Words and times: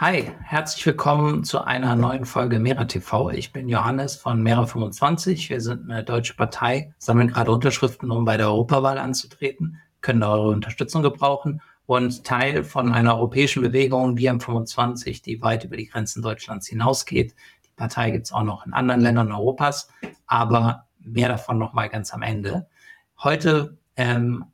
Hi, 0.00 0.32
herzlich 0.42 0.86
willkommen 0.86 1.44
zu 1.44 1.62
einer 1.62 1.94
neuen 1.94 2.24
Folge 2.24 2.58
Mera 2.58 2.86
TV. 2.86 3.32
Ich 3.32 3.52
bin 3.52 3.68
Johannes 3.68 4.16
von 4.16 4.42
Mera25. 4.42 5.50
Wir 5.50 5.60
sind 5.60 5.90
eine 5.90 6.02
deutsche 6.02 6.32
Partei, 6.32 6.94
sammeln 6.96 7.28
gerade 7.28 7.52
Unterschriften, 7.52 8.10
um 8.10 8.24
bei 8.24 8.38
der 8.38 8.46
Europawahl 8.46 8.96
anzutreten, 8.96 9.76
können 10.00 10.22
eure 10.22 10.48
Unterstützung 10.48 11.02
gebrauchen 11.02 11.60
und 11.84 12.24
Teil 12.24 12.64
von 12.64 12.94
einer 12.94 13.14
europäischen 13.16 13.62
Bewegung, 13.62 14.16
die 14.16 14.30
M25, 14.30 15.22
die 15.22 15.42
weit 15.42 15.64
über 15.64 15.76
die 15.76 15.88
Grenzen 15.88 16.22
Deutschlands 16.22 16.66
hinausgeht. 16.66 17.34
Die 17.66 17.72
Partei 17.76 18.10
gibt 18.10 18.24
es 18.24 18.32
auch 18.32 18.42
noch 18.42 18.64
in 18.64 18.72
anderen 18.72 19.02
Ländern 19.02 19.30
Europas, 19.30 19.90
aber 20.26 20.86
mehr 20.98 21.28
davon 21.28 21.58
nochmal 21.58 21.90
ganz 21.90 22.14
am 22.14 22.22
Ende. 22.22 22.66
Heute 23.22 23.76
ähm, 23.96 24.46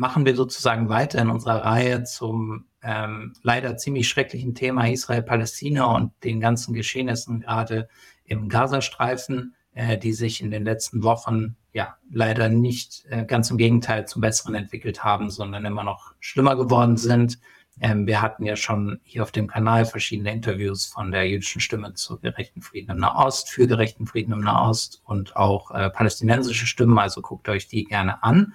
machen 0.00 0.24
wir 0.24 0.34
sozusagen 0.34 0.88
weiter 0.88 1.20
in 1.20 1.28
unserer 1.28 1.62
Reihe 1.62 2.04
zum 2.04 2.64
ähm, 2.82 3.34
leider 3.42 3.76
ziemlich 3.76 4.08
schrecklichen 4.08 4.54
Thema 4.54 4.88
Israel-Palästina 4.88 5.84
und 5.94 6.12
den 6.24 6.40
ganzen 6.40 6.72
Geschehnissen 6.72 7.40
gerade 7.40 7.86
im 8.24 8.48
Gazastreifen, 8.48 9.54
äh, 9.74 9.98
die 9.98 10.14
sich 10.14 10.40
in 10.40 10.50
den 10.50 10.64
letzten 10.64 11.02
Wochen 11.02 11.56
ja 11.74 11.96
leider 12.10 12.48
nicht 12.48 13.04
äh, 13.10 13.26
ganz 13.26 13.50
im 13.50 13.58
Gegenteil 13.58 14.08
zum 14.08 14.22
Besseren 14.22 14.54
entwickelt 14.54 15.04
haben, 15.04 15.28
sondern 15.28 15.66
immer 15.66 15.84
noch 15.84 16.14
schlimmer 16.18 16.56
geworden 16.56 16.96
sind. 16.96 17.38
Ähm, 17.78 18.06
wir 18.06 18.22
hatten 18.22 18.46
ja 18.46 18.56
schon 18.56 19.00
hier 19.02 19.22
auf 19.22 19.32
dem 19.32 19.48
Kanal 19.48 19.84
verschiedene 19.84 20.32
Interviews 20.32 20.86
von 20.86 21.10
der 21.10 21.28
jüdischen 21.28 21.60
Stimme 21.60 21.92
zu 21.92 22.18
gerechten 22.18 22.62
Frieden 22.62 22.92
im 22.92 22.98
Nahost, 22.98 23.50
für 23.50 23.66
gerechten 23.66 24.06
Frieden 24.06 24.32
im 24.32 24.40
Nahost 24.40 25.02
und 25.04 25.36
auch 25.36 25.70
äh, 25.72 25.90
palästinensische 25.90 26.66
Stimmen, 26.66 26.98
also 26.98 27.20
guckt 27.20 27.50
euch 27.50 27.68
die 27.68 27.84
gerne 27.84 28.22
an. 28.22 28.54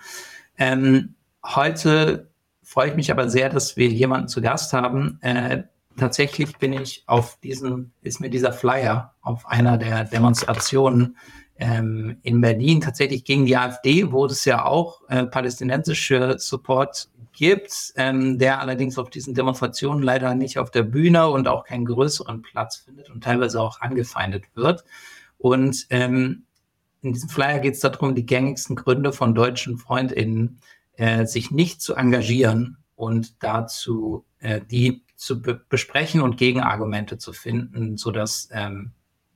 Ähm, 0.58 1.15
heute 1.54 2.30
freue 2.64 2.90
ich 2.90 2.96
mich 2.96 3.12
aber 3.12 3.30
sehr, 3.30 3.50
dass 3.50 3.78
wir 3.78 3.88
jemanden 3.88 4.28
zu 4.28 4.42
Gast 4.42 4.74
haben. 4.74 5.20
Äh, 5.22 5.64
tatsächlich 5.98 6.58
bin 6.58 6.74
ich 6.74 7.04
auf 7.06 7.38
diesen, 7.42 7.94
ist 8.02 8.20
mir 8.20 8.30
dieser 8.30 8.52
Flyer 8.52 9.14
auf 9.22 9.48
einer 9.48 9.78
der 9.78 10.06
Demonstrationen 10.06 11.18
ähm, 11.58 12.18
in 12.24 12.42
Berlin 12.42 12.82
tatsächlich 12.82 13.24
gegen 13.24 13.46
die 13.46 13.56
AfD, 13.56 14.12
wo 14.12 14.26
es 14.26 14.44
ja 14.46 14.66
auch 14.66 15.02
äh, 15.10 15.26
palästinensische 15.26 16.36
Support 16.38 17.10
gibt, 17.32 17.94
ähm, 17.96 18.40
der 18.40 18.60
allerdings 18.60 18.98
auf 18.98 19.10
diesen 19.10 19.34
Demonstrationen 19.34 20.02
leider 20.04 20.34
nicht 20.36 20.58
auf 20.58 20.72
der 20.72 20.84
Bühne 20.84 21.30
und 21.30 21.48
auch 21.48 21.66
keinen 21.66 21.86
größeren 21.86 22.42
Platz 22.42 22.78
findet 22.78 23.10
und 23.10 23.24
teilweise 23.24 23.62
auch 23.62 23.82
angefeindet 23.82 24.46
wird. 24.56 24.84
Und 25.38 25.86
ähm, 25.90 26.44
in 27.02 27.14
diesem 27.14 27.30
Flyer 27.30 27.60
geht 27.60 27.76
es 27.76 27.82
darum, 27.82 28.16
die 28.16 28.26
gängigsten 28.26 28.76
Gründe 28.76 29.14
von 29.14 29.36
deutschen 29.36 29.78
FreundInnen 29.78 30.60
äh, 30.98 31.26
sich 31.26 31.52
nicht 31.52 31.82
zu 31.82 31.96
engagieren 31.96 32.78
und 32.96 33.44
dazu 33.44 34.26
äh, 34.40 34.62
die 34.62 35.04
zu 35.16 35.42
be 35.42 35.56
besprechen 35.70 36.22
und 36.22 36.38
Gegenargumente 36.38 37.18
zu 37.18 37.34
finden, 37.34 37.98
so 37.98 38.12
dass 38.12 38.50
ähm, 38.52 38.92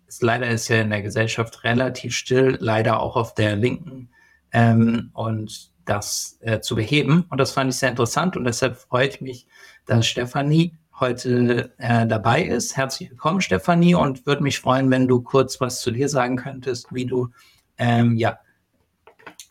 es 0.08 0.22
leider 0.22 0.48
ist 0.48 0.68
ja 0.68 0.82
in 0.82 0.90
der 0.90 1.02
Gesellschaft 1.02 1.64
relativ 1.64 2.16
still, 2.16 2.58
leider 2.60 3.00
auch 3.00 3.16
auf 3.16 3.34
der 3.34 3.56
Linken 3.56 4.10
ähm, 4.52 5.12
und 5.14 5.72
das 5.86 6.38
äh, 6.42 6.60
zu 6.60 6.76
beheben. 6.76 7.26
Und 7.30 7.40
das 7.40 7.52
fand 7.52 7.72
ich 7.72 7.78
sehr 7.78 7.90
interessant 7.90 8.36
und 8.36 8.44
deshalb 8.44 8.78
freut 8.78 9.16
ich 9.16 9.22
mich, 9.22 9.48
dass 9.86 10.08
Stefanie 10.08 10.78
heute 11.00 11.72
äh, 11.78 12.06
dabei 12.06 12.44
ist. 12.44 12.76
Herzlich 12.76 13.12
willkommen, 13.12 13.42
Stefanie, 13.42 13.96
und 13.96 14.26
würde 14.26 14.44
mich 14.44 14.60
freuen, 14.60 14.92
wenn 14.92 15.08
du 15.08 15.22
kurz 15.22 15.62
was 15.62 15.82
zu 15.82 15.92
dir 15.92 16.10
sagen 16.10 16.36
könntest, 16.36 16.94
wie 16.94 17.06
du 17.06 17.30
ähm, 17.78 18.18
ja 18.18 18.40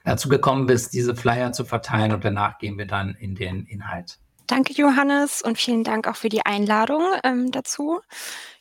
dazu 0.09 0.29
gekommen 0.29 0.67
bist, 0.67 0.93
diese 0.95 1.15
Flyer 1.15 1.53
zu 1.53 1.65
verteilen 1.65 2.13
und 2.13 2.25
danach 2.25 2.59
gehen 2.59 2.79
wir 2.79 2.87
dann 2.87 3.15
in 3.15 3.35
den 3.35 3.65
Inhalt. 3.67 4.19
Danke, 4.47 4.73
Johannes, 4.73 5.43
und 5.43 5.59
vielen 5.59 5.85
Dank 5.85 6.09
auch 6.09 6.17
für 6.17 6.31
die 6.31 6.47
Einladung 6.47 7.03
ähm, 7.23 7.51
dazu. 7.51 8.01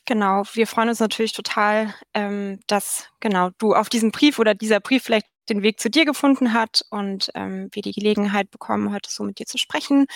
Genau, 0.04 0.42
wir 0.52 0.66
freuen 0.66 0.90
uns 0.90 1.00
natürlich 1.00 1.32
total, 1.32 1.94
ähm, 2.12 2.60
dass 2.66 3.08
genau 3.20 3.50
du 3.58 3.74
auf 3.74 3.88
diesen 3.88 4.12
Brief 4.12 4.38
oder 4.38 4.54
dieser 4.54 4.80
Brief 4.80 5.04
vielleicht 5.04 5.26
den 5.48 5.62
Weg 5.62 5.80
zu 5.80 5.90
dir 5.90 6.04
gefunden 6.04 6.52
hat 6.52 6.84
und 6.90 7.30
ähm, 7.34 7.68
wir 7.72 7.82
die 7.82 7.92
Gelegenheit 7.92 8.50
bekommen, 8.50 8.92
heute 8.92 9.10
so 9.10 9.24
mit 9.24 9.38
dir 9.38 9.46
zu 9.46 9.58
sprechen. 9.58 10.06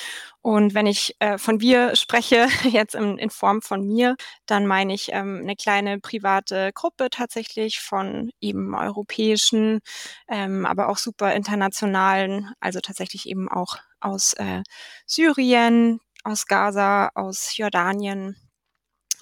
Und 0.40 0.74
wenn 0.74 0.86
ich 0.86 1.16
äh, 1.20 1.38
von 1.38 1.60
wir 1.60 1.96
spreche, 1.96 2.46
jetzt 2.68 2.94
in, 2.94 3.18
in 3.18 3.30
Form 3.30 3.62
von 3.62 3.86
mir, 3.86 4.16
dann 4.46 4.66
meine 4.66 4.94
ich 4.94 5.10
ähm, 5.12 5.40
eine 5.42 5.56
kleine 5.56 6.00
private 6.00 6.72
Gruppe 6.74 7.08
tatsächlich 7.10 7.80
von 7.80 8.30
eben 8.40 8.74
europäischen, 8.74 9.80
ähm, 10.28 10.66
aber 10.66 10.88
auch 10.88 10.98
super 10.98 11.34
internationalen, 11.34 12.52
also 12.60 12.80
tatsächlich 12.80 13.28
eben 13.28 13.48
auch 13.48 13.76
aus 14.00 14.34
äh, 14.34 14.62
Syrien, 15.06 16.00
aus 16.24 16.46
Gaza, 16.46 17.10
aus 17.14 17.56
Jordanien, 17.56 18.36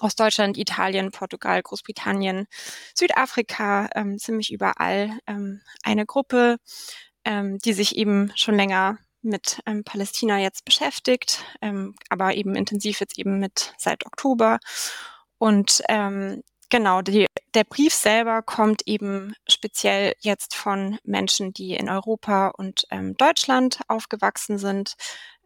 aus 0.01 0.15
Deutschland, 0.15 0.57
Italien, 0.57 1.11
Portugal, 1.11 1.61
Großbritannien, 1.61 2.47
Südafrika, 2.95 3.89
ähm, 3.95 4.17
ziemlich 4.17 4.51
überall 4.51 5.17
ähm, 5.27 5.61
eine 5.83 6.05
Gruppe, 6.05 6.57
ähm, 7.25 7.59
die 7.59 7.73
sich 7.73 7.95
eben 7.95 8.31
schon 8.35 8.55
länger 8.55 8.97
mit 9.21 9.59
ähm, 9.65 9.83
Palästina 9.83 10.39
jetzt 10.39 10.65
beschäftigt, 10.65 11.45
ähm, 11.61 11.95
aber 12.09 12.33
eben 12.35 12.55
intensiv 12.55 12.99
jetzt 12.99 13.17
eben 13.19 13.39
mit 13.39 13.73
seit 13.77 14.05
Oktober. 14.05 14.59
Und 15.37 15.81
ähm, 15.89 16.41
genau, 16.69 17.01
die, 17.01 17.27
der 17.53 17.63
Brief 17.63 17.93
selber 17.93 18.41
kommt 18.41 18.83
eben 18.87 19.33
speziell 19.47 20.13
jetzt 20.19 20.55
von 20.55 20.97
Menschen, 21.03 21.53
die 21.53 21.73
in 21.75 21.89
Europa 21.89 22.47
und 22.49 22.85
ähm, 22.89 23.15
Deutschland 23.17 23.79
aufgewachsen 23.87 24.57
sind. 24.57 24.95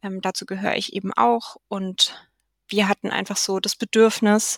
Ähm, 0.01 0.21
dazu 0.21 0.45
gehöre 0.45 0.75
ich 0.75 0.93
eben 0.93 1.11
auch 1.13 1.57
und 1.67 2.15
wir 2.67 2.87
hatten 2.87 3.11
einfach 3.11 3.37
so 3.37 3.59
das 3.59 3.75
Bedürfnis, 3.75 4.57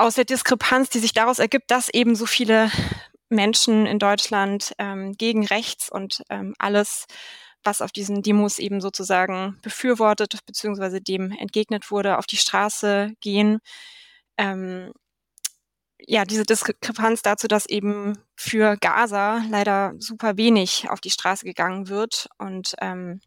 aus 0.00 0.14
der 0.14 0.24
Diskrepanz, 0.24 0.88
die 0.88 0.98
sich 0.98 1.12
daraus 1.12 1.38
ergibt, 1.38 1.70
dass 1.70 1.90
eben 1.90 2.16
so 2.16 2.24
viele 2.24 2.70
Menschen 3.28 3.84
in 3.86 3.98
Deutschland 3.98 4.72
ähm, 4.78 5.12
gegen 5.12 5.46
rechts 5.46 5.90
und 5.90 6.22
ähm, 6.30 6.54
alles, 6.58 7.06
was 7.62 7.82
auf 7.82 7.92
diesen 7.92 8.22
Demos 8.22 8.58
eben 8.58 8.80
sozusagen 8.80 9.58
befürwortet 9.60 10.38
bzw. 10.46 11.00
dem 11.00 11.32
entgegnet 11.32 11.90
wurde, 11.90 12.16
auf 12.16 12.26
die 12.26 12.38
Straße 12.38 13.12
gehen. 13.20 13.58
Ähm, 14.38 14.92
ja, 16.06 16.24
diese 16.24 16.44
Diskrepanz 16.44 17.20
dazu, 17.20 17.46
dass 17.46 17.66
eben 17.66 18.18
für 18.36 18.76
Gaza 18.80 19.42
leider 19.50 19.92
super 19.98 20.38
wenig 20.38 20.88
auf 20.88 21.00
die 21.02 21.10
Straße 21.10 21.44
gegangen 21.44 21.88
wird 21.88 22.28
und 22.38 22.74
ähm, 22.80 23.20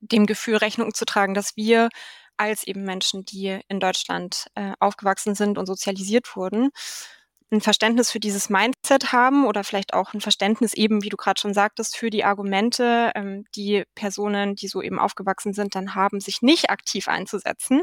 dem 0.00 0.26
Gefühl 0.26 0.56
Rechnung 0.56 0.94
zu 0.94 1.04
tragen, 1.04 1.34
dass 1.34 1.56
wir 1.56 1.90
als 2.36 2.66
eben 2.66 2.82
Menschen, 2.84 3.24
die 3.24 3.60
in 3.68 3.80
Deutschland 3.80 4.46
äh, 4.54 4.72
aufgewachsen 4.80 5.34
sind 5.34 5.58
und 5.58 5.66
sozialisiert 5.66 6.36
wurden, 6.36 6.70
ein 7.50 7.60
Verständnis 7.60 8.10
für 8.10 8.20
dieses 8.20 8.50
Mindset 8.50 9.12
haben 9.12 9.46
oder 9.46 9.64
vielleicht 9.64 9.94
auch 9.94 10.12
ein 10.12 10.20
Verständnis 10.20 10.74
eben, 10.74 11.02
wie 11.02 11.08
du 11.08 11.16
gerade 11.16 11.40
schon 11.40 11.54
sagtest, 11.54 11.96
für 11.96 12.10
die 12.10 12.24
Argumente, 12.24 13.12
ähm, 13.14 13.44
die 13.54 13.84
Personen, 13.94 14.54
die 14.56 14.68
so 14.68 14.82
eben 14.82 14.98
aufgewachsen 14.98 15.52
sind, 15.52 15.74
dann 15.74 15.94
haben, 15.94 16.20
sich 16.20 16.42
nicht 16.42 16.70
aktiv 16.70 17.08
einzusetzen. 17.08 17.82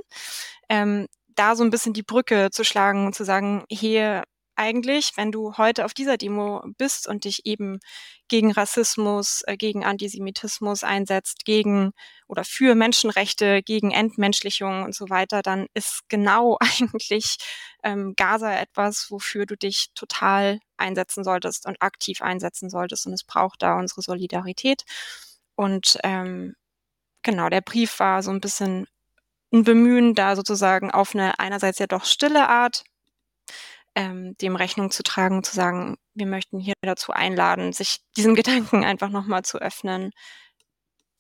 Ähm, 0.70 1.08
da 1.36 1.56
so 1.56 1.64
ein 1.64 1.70
bisschen 1.70 1.94
die 1.94 2.04
Brücke 2.04 2.50
zu 2.52 2.64
schlagen 2.64 3.06
und 3.06 3.16
zu 3.16 3.24
sagen, 3.24 3.64
hier 3.70 4.24
eigentlich, 4.62 5.14
wenn 5.18 5.32
du 5.32 5.58
heute 5.58 5.86
auf 5.86 5.94
dieser 5.94 6.18
Demo 6.18 6.64
bist 6.78 7.08
und 7.08 7.26
dich 7.26 7.46
eben 7.48 7.80
gegen 8.28 8.52
Rassismus, 8.52 9.42
äh, 9.48 9.58
gegen 9.58 9.84
Antisemitismus 9.84 10.84
einsetzt, 10.84 11.46
gegen 11.46 11.92
oder 12.28 12.44
für 12.44 12.76
Menschenrechte, 12.76 13.64
gegen 13.64 13.92
Entmenschlichung 13.92 14.84
und 14.84 14.94
so 14.94 15.10
weiter, 15.10 15.42
dann 15.42 15.66
ist 15.74 16.02
genau 16.10 16.58
eigentlich 16.80 17.38
ähm, 17.84 18.14
Gaza 18.16 18.54
etwas, 18.54 19.08
wofür 19.10 19.46
du 19.48 19.58
dich 19.58 19.88
total 19.96 20.60
einsetzen 20.78 21.24
solltest 21.24 21.66
und 21.66 21.82
aktiv 21.82 22.22
einsetzen 22.22 22.70
solltest. 22.70 23.08
Und 23.08 23.14
es 23.14 23.24
braucht 23.24 23.64
da 23.64 23.78
unsere 23.80 24.02
Solidarität. 24.04 24.84
Und 25.56 25.98
ähm, 26.04 26.54
genau, 27.24 27.50
der 27.50 27.62
Brief 27.62 28.00
war 28.00 28.22
so 28.24 28.32
ein 28.32 28.42
bisschen 28.42 28.88
ein 29.54 29.64
Bemühen, 29.64 30.16
da 30.16 30.36
sozusagen 30.36 30.92
auf 30.92 31.16
eine 31.16 31.40
einerseits 31.40 31.80
ja 31.80 31.88
doch 31.88 32.06
stille 32.06 32.48
Art 32.48 32.84
ähm, 33.96 34.36
dem 34.42 34.56
Rechnung 34.56 34.92
zu 34.92 35.04
tragen, 35.04 35.44
zu 35.44 35.56
sagen, 35.56 35.98
wir 36.14 36.26
möchten 36.26 36.60
hier 36.60 36.74
dazu 36.82 37.12
einladen, 37.12 37.74
sich 37.74 38.00
diesen 38.18 38.36
Gedanken 38.36 38.84
einfach 38.84 39.10
nochmal 39.10 39.44
zu 39.44 39.60
öffnen, 39.60 40.12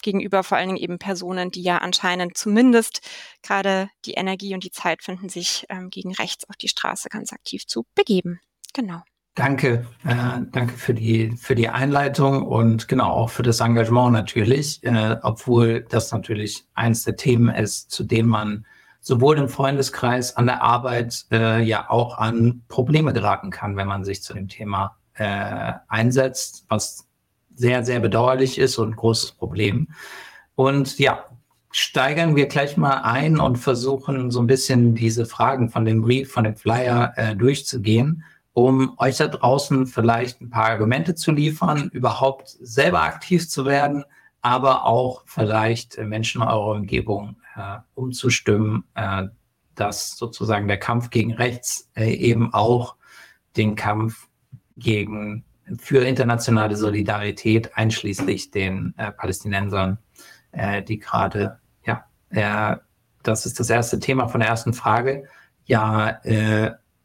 gegenüber 0.01 0.43
vor 0.43 0.57
allen 0.57 0.69
Dingen 0.69 0.79
eben 0.79 0.99
Personen, 0.99 1.51
die 1.51 1.61
ja 1.61 1.77
anscheinend 1.77 2.35
zumindest 2.35 3.01
gerade 3.43 3.89
die 4.05 4.13
Energie 4.13 4.53
und 4.53 4.63
die 4.63 4.71
Zeit 4.71 5.03
finden, 5.03 5.29
sich 5.29 5.65
ähm, 5.69 5.89
gegen 5.89 6.13
rechts 6.15 6.49
auf 6.49 6.57
die 6.57 6.67
Straße 6.67 7.09
ganz 7.09 7.31
aktiv 7.31 7.67
zu 7.67 7.85
begeben. 7.95 8.39
Genau. 8.73 9.01
Danke, 9.35 9.85
äh, 10.03 10.41
danke 10.51 10.73
für 10.73 10.93
die 10.93 11.37
für 11.37 11.55
die 11.55 11.69
Einleitung 11.69 12.45
und 12.45 12.89
genau 12.89 13.11
auch 13.11 13.29
für 13.29 13.43
das 13.43 13.61
Engagement 13.61 14.11
natürlich, 14.11 14.83
äh, 14.83 15.17
obwohl 15.21 15.85
das 15.87 16.11
natürlich 16.11 16.65
eines 16.73 17.03
der 17.03 17.15
Themen 17.15 17.47
ist, 17.47 17.91
zu 17.91 18.03
denen 18.03 18.27
man 18.27 18.65
sowohl 19.01 19.37
im 19.37 19.49
Freundeskreis, 19.49 20.37
an 20.37 20.45
der 20.45 20.61
Arbeit 20.61 21.25
äh, 21.31 21.61
ja 21.61 21.89
auch 21.89 22.17
an 22.17 22.61
Probleme 22.67 23.11
geraten 23.13 23.49
kann, 23.49 23.75
wenn 23.75 23.87
man 23.87 24.03
sich 24.03 24.21
zu 24.21 24.33
dem 24.33 24.47
Thema 24.47 24.95
äh, 25.15 25.73
einsetzt, 25.87 26.65
was 26.69 27.07
sehr, 27.55 27.83
sehr 27.83 27.99
bedauerlich 27.99 28.57
ist 28.57 28.77
und 28.77 28.91
ein 28.91 28.95
großes 28.95 29.33
Problem. 29.33 29.89
Und 30.55 30.99
ja, 30.99 31.25
steigern 31.71 32.35
wir 32.35 32.47
gleich 32.47 32.77
mal 32.77 33.01
ein 33.01 33.39
und 33.39 33.57
versuchen 33.57 34.29
so 34.29 34.39
ein 34.39 34.47
bisschen 34.47 34.93
diese 34.93 35.25
Fragen 35.25 35.69
von 35.69 35.85
dem 35.85 36.01
Brief, 36.01 36.31
von 36.31 36.43
dem 36.43 36.55
Flyer 36.55 37.13
äh, 37.15 37.35
durchzugehen, 37.35 38.23
um 38.53 38.93
euch 38.99 39.17
da 39.17 39.27
draußen 39.27 39.87
vielleicht 39.87 40.41
ein 40.41 40.49
paar 40.49 40.69
Argumente 40.69 41.15
zu 41.15 41.31
liefern, 41.31 41.89
überhaupt 41.91 42.49
selber 42.61 43.01
aktiv 43.01 43.49
zu 43.49 43.65
werden, 43.65 44.03
aber 44.41 44.85
auch 44.85 45.23
vielleicht 45.25 45.97
Menschen 45.97 46.41
in 46.41 46.47
eurer 46.47 46.75
Umgebung 46.75 47.37
äh, 47.55 47.77
umzustimmen, 47.93 48.83
äh, 48.95 49.23
dass 49.75 50.17
sozusagen 50.17 50.67
der 50.67 50.77
Kampf 50.77 51.09
gegen 51.09 51.33
rechts 51.33 51.89
äh, 51.95 52.13
eben 52.13 52.53
auch 52.53 52.95
den 53.57 53.75
Kampf 53.75 54.27
gegen 54.77 55.43
für 55.79 56.05
internationale 56.05 56.75
Solidarität 56.75 57.77
einschließlich 57.77 58.51
den 58.51 58.93
äh, 58.97 59.11
Palästinensern, 59.11 59.97
äh, 60.51 60.81
die 60.81 60.99
gerade, 60.99 61.59
ja, 61.85 62.05
äh, 62.29 62.77
das 63.23 63.45
ist 63.45 63.59
das 63.59 63.69
erste 63.69 63.99
Thema 63.99 64.27
von 64.27 64.39
der 64.39 64.49
ersten 64.49 64.73
Frage, 64.73 65.27
ja, 65.65 66.19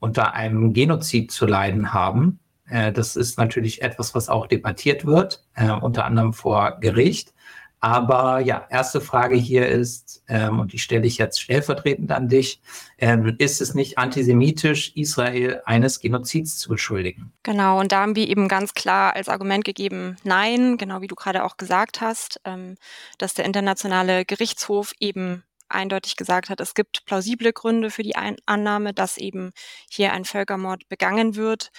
unter 0.01 0.33
einem 0.33 0.73
Genozid 0.73 1.31
zu 1.31 1.45
leiden 1.45 1.93
haben. 1.93 2.41
Das 2.65 3.17
ist 3.17 3.37
natürlich 3.37 3.83
etwas, 3.83 4.15
was 4.15 4.31
auch 4.31 4.47
debattiert 4.47 5.05
wird, 5.05 5.45
unter 5.83 6.07
anderem 6.07 6.33
vor 6.33 6.81
Gericht. 6.81 7.35
Aber 7.81 8.41
ja, 8.41 8.67
erste 8.71 9.01
Frage 9.01 9.37
hier 9.37 9.69
ist, 9.69 10.23
ähm, 10.29 10.59
und 10.59 10.73
die 10.73 10.79
stelle 10.79 11.07
ich 11.07 11.19
jetzt 11.19 11.41
stellvertretend 11.41 12.11
an 12.11 12.29
dich, 12.29 12.61
ähm, 12.99 13.37
ist 13.39 13.61
es 13.61 13.75
nicht 13.75 13.99
antisemitisch, 13.99 14.93
Israel 14.97 15.63
eines 15.67 16.01
Genozids 16.01 16.59
zu 16.59 16.71
beschuldigen? 16.71 17.33
Genau, 17.43 17.79
und 17.79 17.93
da 17.93 18.01
haben 18.01 18.17
wir 18.17 18.29
eben 18.29 18.49
ganz 18.49 18.75
klar 18.75 19.15
als 19.15 19.29
Argument 19.29 19.65
gegeben, 19.65 20.17
nein, 20.25 20.79
genau 20.79 21.01
wie 21.03 21.07
du 21.07 21.15
gerade 21.15 21.45
auch 21.45 21.59
gesagt 21.59 22.01
hast, 22.01 22.41
ähm, 22.45 22.77
dass 23.19 23.35
der 23.35 23.45
internationale 23.45 24.25
Gerichtshof 24.25 24.93
eben 24.99 25.45
eindeutig 25.69 26.17
gesagt 26.17 26.49
hat, 26.49 26.61
es 26.61 26.75
gibt 26.75 27.05
plausible 27.07 27.53
Gründe 27.53 27.91
für 27.91 28.03
die 28.03 28.17
Ein 28.17 28.37
Annahme, 28.47 28.95
dass 28.95 29.19
eben 29.19 29.53
hier 29.91 30.13
ein 30.13 30.25
Völkermord 30.25 30.89
begangen 30.89 31.37
wird. 31.37 31.71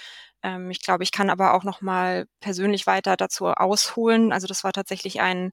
Ähm, 0.43 0.69
ich 0.71 0.81
glaube, 0.81 1.03
ich 1.03 1.11
kann 1.11 1.29
aber 1.29 1.53
auch 1.53 1.63
noch 1.63 1.81
mal 1.81 2.27
persönlich 2.39 2.87
weiter 2.87 3.17
dazu 3.17 3.47
ausholen. 3.47 4.31
Also 4.31 4.47
das 4.47 4.63
war 4.63 4.73
tatsächlich 4.73 5.21
ein 5.21 5.51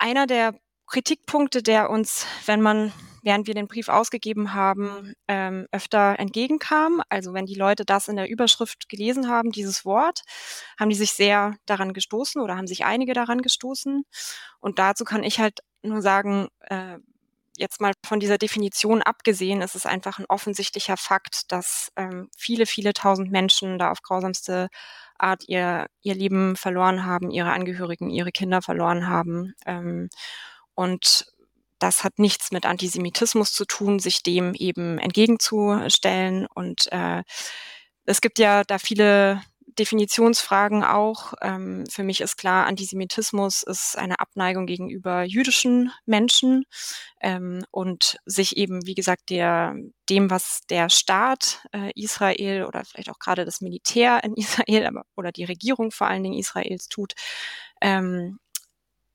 einer 0.00 0.26
der 0.26 0.54
Kritikpunkte, 0.86 1.62
der 1.62 1.90
uns, 1.90 2.26
wenn 2.46 2.60
man, 2.60 2.92
während 3.22 3.46
wir 3.46 3.54
den 3.54 3.68
Brief 3.68 3.88
ausgegeben 3.88 4.54
haben, 4.54 5.14
ähm, 5.28 5.66
öfter 5.70 6.18
entgegenkam. 6.18 7.02
Also 7.08 7.32
wenn 7.32 7.46
die 7.46 7.54
Leute 7.54 7.84
das 7.84 8.08
in 8.08 8.16
der 8.16 8.28
Überschrift 8.28 8.88
gelesen 8.88 9.28
haben, 9.28 9.52
dieses 9.52 9.84
Wort, 9.84 10.22
haben 10.78 10.90
die 10.90 10.96
sich 10.96 11.12
sehr 11.12 11.54
daran 11.66 11.92
gestoßen 11.92 12.42
oder 12.42 12.56
haben 12.56 12.66
sich 12.66 12.84
einige 12.84 13.12
daran 13.12 13.42
gestoßen. 13.42 14.02
Und 14.58 14.78
dazu 14.78 15.04
kann 15.04 15.22
ich 15.22 15.38
halt 15.38 15.60
nur 15.82 16.02
sagen, 16.02 16.48
äh, 16.62 16.98
jetzt 17.56 17.80
mal 17.80 17.92
von 18.04 18.20
dieser 18.20 18.38
Definition 18.38 19.02
abgesehen, 19.02 19.62
ist 19.62 19.76
es 19.76 19.86
einfach 19.86 20.18
ein 20.18 20.26
offensichtlicher 20.28 20.96
Fakt, 20.96 21.52
dass 21.52 21.92
ähm, 21.96 22.30
viele, 22.36 22.66
viele 22.66 22.94
tausend 22.94 23.30
Menschen 23.30 23.78
da 23.78 23.90
auf 23.90 24.02
grausamste 24.02 24.68
Art 25.22 25.44
ihr, 25.48 25.86
ihr 26.02 26.14
Leben 26.14 26.56
verloren 26.56 27.04
haben, 27.04 27.30
ihre 27.30 27.52
Angehörigen, 27.52 28.10
ihre 28.10 28.32
Kinder 28.32 28.62
verloren 28.62 29.08
haben. 29.08 29.54
Ähm, 29.66 30.08
und 30.74 31.26
das 31.78 32.04
hat 32.04 32.18
nichts 32.18 32.52
mit 32.52 32.66
Antisemitismus 32.66 33.52
zu 33.52 33.64
tun, 33.64 33.98
sich 33.98 34.22
dem 34.22 34.54
eben 34.54 34.98
entgegenzustellen. 34.98 36.46
Und 36.54 36.90
äh, 36.92 37.22
es 38.04 38.20
gibt 38.20 38.38
ja 38.38 38.64
da 38.64 38.78
viele 38.78 39.42
Definitionsfragen 39.80 40.84
auch. 40.84 41.32
Ähm, 41.40 41.84
für 41.90 42.04
mich 42.04 42.20
ist 42.20 42.36
klar, 42.36 42.66
Antisemitismus 42.66 43.62
ist 43.62 43.96
eine 43.96 44.20
Abneigung 44.20 44.66
gegenüber 44.66 45.24
jüdischen 45.24 45.90
Menschen 46.04 46.64
ähm, 47.20 47.64
und 47.70 48.18
sich 48.26 48.58
eben, 48.58 48.86
wie 48.86 48.94
gesagt, 48.94 49.30
der, 49.30 49.74
dem, 50.10 50.30
was 50.30 50.60
der 50.68 50.90
Staat 50.90 51.66
äh, 51.72 51.90
Israel 51.94 52.66
oder 52.66 52.84
vielleicht 52.84 53.10
auch 53.10 53.18
gerade 53.18 53.44
das 53.46 53.62
Militär 53.62 54.22
in 54.22 54.34
Israel 54.36 54.86
aber, 54.86 55.04
oder 55.16 55.32
die 55.32 55.44
Regierung 55.44 55.90
vor 55.90 56.06
allen 56.06 56.22
Dingen 56.22 56.38
Israels 56.38 56.88
tut, 56.88 57.14
ähm, 57.80 58.38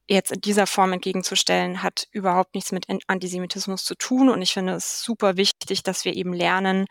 jetzt 0.08 0.32
in 0.32 0.42
dieser 0.42 0.68
Form 0.68 0.94
entgegenzustellen, 0.94 1.82
hat 1.82 2.08
überhaupt 2.12 2.54
nichts 2.54 2.72
mit 2.72 2.86
Antisemitismus 3.08 3.84
zu 3.84 3.96
tun. 3.96 4.30
Und 4.30 4.42
ich 4.42 4.54
finde 4.54 4.74
es 4.74 5.02
super 5.02 5.38
wichtig, 5.38 5.84
dass 5.84 6.06
wir 6.06 6.14
eben 6.16 6.34
lernen, 6.34 6.86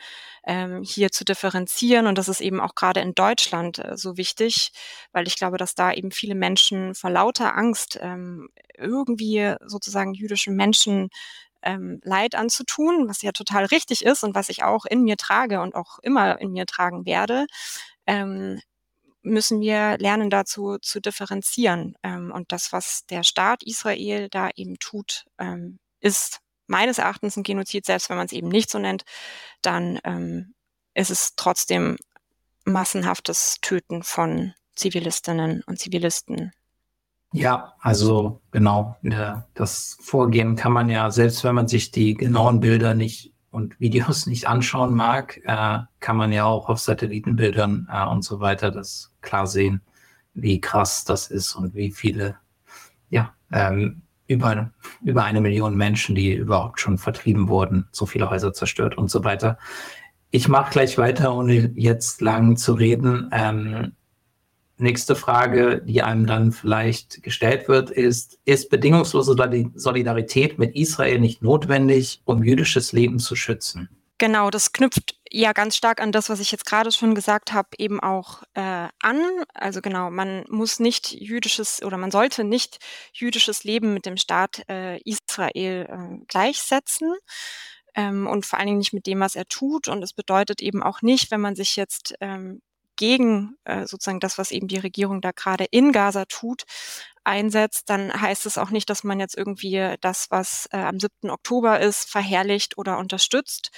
ähm, 0.46 0.82
hier 0.82 1.10
zu 1.10 1.24
differenzieren. 1.24 2.06
Und 2.06 2.18
das 2.18 2.28
ist 2.28 2.40
eben 2.40 2.60
auch 2.60 2.74
gerade 2.74 3.00
in 3.00 3.14
Deutschland 3.14 3.78
äh, 3.78 3.96
so 3.96 4.16
wichtig, 4.16 4.72
weil 5.12 5.26
ich 5.28 5.36
glaube, 5.36 5.58
dass 5.58 5.74
da 5.74 5.92
eben 5.92 6.10
viele 6.10 6.34
Menschen 6.34 6.94
vor 6.94 7.10
lauter 7.10 7.56
Angst 7.56 7.98
ähm, 8.02 8.48
irgendwie 8.76 9.54
sozusagen 9.64 10.14
jüdischen 10.14 10.56
Menschen 10.56 11.10
ähm, 11.62 12.00
Leid 12.04 12.34
anzutun, 12.34 13.08
was 13.08 13.22
ja 13.22 13.32
total 13.32 13.64
richtig 13.66 14.04
ist 14.04 14.24
und 14.24 14.34
was 14.34 14.48
ich 14.48 14.62
auch 14.64 14.84
in 14.84 15.02
mir 15.02 15.16
trage 15.16 15.60
und 15.60 15.74
auch 15.74 15.98
immer 16.02 16.40
in 16.40 16.52
mir 16.52 16.66
tragen 16.66 17.06
werde, 17.06 17.46
ähm, 18.06 18.60
müssen 19.24 19.60
wir 19.60 19.98
lernen 19.98 20.30
dazu 20.30 20.78
zu 20.78 21.00
differenzieren. 21.00 21.96
Ähm, 22.02 22.30
und 22.32 22.52
das, 22.52 22.72
was 22.72 23.04
der 23.06 23.24
Staat 23.24 23.62
Israel 23.62 24.28
da 24.28 24.50
eben 24.54 24.78
tut, 24.78 25.24
ähm, 25.38 25.78
ist 26.00 26.40
meines 26.66 26.98
Erachtens 26.98 27.36
ein 27.36 27.42
Genozid, 27.42 27.86
selbst 27.86 28.08
wenn 28.10 28.16
man 28.16 28.26
es 28.26 28.32
eben 28.32 28.48
nicht 28.48 28.70
so 28.70 28.78
nennt, 28.78 29.04
dann 29.62 29.98
ähm, 30.04 30.54
ist 30.94 31.10
es 31.10 31.34
trotzdem 31.36 31.96
massenhaftes 32.64 33.58
Töten 33.60 34.02
von 34.02 34.54
Zivilistinnen 34.74 35.62
und 35.66 35.78
Zivilisten. 35.78 36.52
Ja, 37.32 37.74
also 37.80 38.40
genau, 38.52 38.96
das 39.54 39.98
Vorgehen 40.00 40.54
kann 40.54 40.72
man 40.72 40.88
ja, 40.88 41.10
selbst 41.10 41.42
wenn 41.42 41.54
man 41.54 41.66
sich 41.66 41.90
die 41.90 42.14
genauen 42.14 42.60
Bilder 42.60 42.94
nicht 42.94 43.33
und 43.54 43.78
Videos 43.80 44.26
nicht 44.26 44.48
anschauen 44.48 44.94
mag, 44.94 45.40
äh, 45.44 45.78
kann 46.00 46.16
man 46.16 46.32
ja 46.32 46.44
auch 46.44 46.68
auf 46.68 46.80
Satellitenbildern 46.80 47.88
äh, 47.90 48.06
und 48.06 48.22
so 48.22 48.40
weiter 48.40 48.70
das 48.70 49.12
klar 49.22 49.46
sehen, 49.46 49.80
wie 50.34 50.60
krass 50.60 51.04
das 51.04 51.28
ist 51.28 51.54
und 51.54 51.74
wie 51.74 51.92
viele, 51.92 52.36
ja, 53.08 53.32
ähm, 53.52 54.02
über, 54.26 54.70
über 55.02 55.24
eine 55.24 55.40
Million 55.40 55.76
Menschen, 55.76 56.14
die 56.14 56.34
überhaupt 56.34 56.80
schon 56.80 56.98
vertrieben 56.98 57.48
wurden, 57.48 57.88
so 57.92 58.06
viele 58.06 58.30
Häuser 58.30 58.52
zerstört 58.52 58.96
und 58.96 59.10
so 59.10 59.22
weiter. 59.22 59.58
Ich 60.30 60.48
mache 60.48 60.72
gleich 60.72 60.98
weiter, 60.98 61.34
ohne 61.34 61.70
jetzt 61.76 62.20
lang 62.20 62.56
zu 62.56 62.72
reden. 62.72 63.28
Ähm, 63.32 63.92
nächste 64.84 65.16
Frage, 65.16 65.82
die 65.84 66.02
einem 66.02 66.26
dann 66.26 66.52
vielleicht 66.52 67.22
gestellt 67.22 67.68
wird, 67.68 67.90
ist, 67.90 68.38
ist 68.44 68.70
bedingungslose 68.70 69.34
Solidarität 69.74 70.58
mit 70.58 70.76
Israel 70.76 71.18
nicht 71.18 71.42
notwendig, 71.42 72.22
um 72.24 72.44
jüdisches 72.44 72.92
Leben 72.92 73.18
zu 73.18 73.34
schützen? 73.34 73.88
Genau, 74.18 74.48
das 74.50 74.72
knüpft 74.72 75.16
ja 75.28 75.52
ganz 75.52 75.74
stark 75.74 76.00
an 76.00 76.12
das, 76.12 76.30
was 76.30 76.38
ich 76.38 76.52
jetzt 76.52 76.66
gerade 76.66 76.92
schon 76.92 77.16
gesagt 77.16 77.52
habe, 77.52 77.70
eben 77.78 77.98
auch 77.98 78.44
äh, 78.54 78.88
an. 79.00 79.22
Also 79.52 79.80
genau, 79.80 80.10
man 80.10 80.44
muss 80.48 80.78
nicht 80.78 81.10
jüdisches 81.12 81.82
oder 81.82 81.96
man 81.96 82.12
sollte 82.12 82.44
nicht 82.44 82.78
jüdisches 83.12 83.64
Leben 83.64 83.92
mit 83.92 84.06
dem 84.06 84.16
Staat 84.16 84.62
äh, 84.68 85.00
Israel 85.02 85.88
äh, 85.90 86.24
gleichsetzen. 86.28 87.12
Ähm, 87.96 88.28
und 88.28 88.46
vor 88.46 88.58
allen 88.58 88.66
Dingen 88.66 88.78
nicht 88.78 88.92
mit 88.92 89.06
dem, 89.06 89.20
was 89.20 89.34
er 89.34 89.46
tut. 89.46 89.88
Und 89.88 90.02
es 90.02 90.12
bedeutet 90.12 90.62
eben 90.62 90.82
auch 90.82 91.02
nicht, 91.02 91.30
wenn 91.32 91.40
man 91.40 91.56
sich 91.56 91.74
jetzt 91.74 92.14
ähm, 92.20 92.62
gegen 92.96 93.56
äh, 93.64 93.86
sozusagen 93.86 94.20
das, 94.20 94.38
was 94.38 94.50
eben 94.50 94.68
die 94.68 94.78
Regierung 94.78 95.20
da 95.20 95.32
gerade 95.32 95.64
in 95.64 95.92
Gaza 95.92 96.24
tut, 96.26 96.64
einsetzt, 97.24 97.88
dann 97.90 98.12
heißt 98.20 98.46
es 98.46 98.58
auch 98.58 98.70
nicht, 98.70 98.90
dass 98.90 99.04
man 99.04 99.20
jetzt 99.20 99.36
irgendwie 99.36 99.96
das, 100.00 100.30
was 100.30 100.68
äh, 100.72 100.76
am 100.78 101.00
7. 101.00 101.30
Oktober 101.30 101.80
ist, 101.80 102.08
verherrlicht 102.10 102.78
oder 102.78 102.98
unterstützt, 102.98 103.70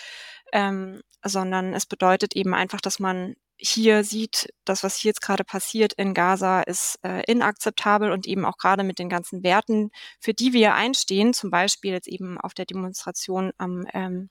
ähm, 0.52 1.02
sondern 1.25 1.75
es 1.75 1.87
bedeutet 1.87 2.35
eben 2.35 2.54
einfach, 2.54 2.80
dass 2.80 2.99
man 2.99 3.35
hier 3.58 4.04
sieht, 4.04 4.52
das, 4.64 4.82
was 4.82 4.96
hier 4.96 5.11
jetzt 5.11 5.23
gerade 5.23 5.44
passiert 5.44 5.94
in 5.94 6.12
Gaza, 6.12 6.61
ist 6.62 6.99
äh, 7.02 7.23
inakzeptabel 7.30 8.11
und 8.11 8.26
eben 8.26 8.44
auch 8.44 8.58
gerade 8.58 8.85
mit 8.85 8.99
den 8.99 9.08
ganzen 9.08 9.42
Werten, 9.42 9.90
für 10.20 10.35
die 10.35 10.52
wir 10.52 10.75
einstehen, 10.75 11.32
zum 11.32 11.50
Beispiel 11.50 11.92
jetzt 11.92 12.08
eben 12.08 12.38
auf 12.38 12.52
der 12.52 12.66
Demonstration 12.66 13.52
am, 13.56 13.87
ähm, 13.94 14.28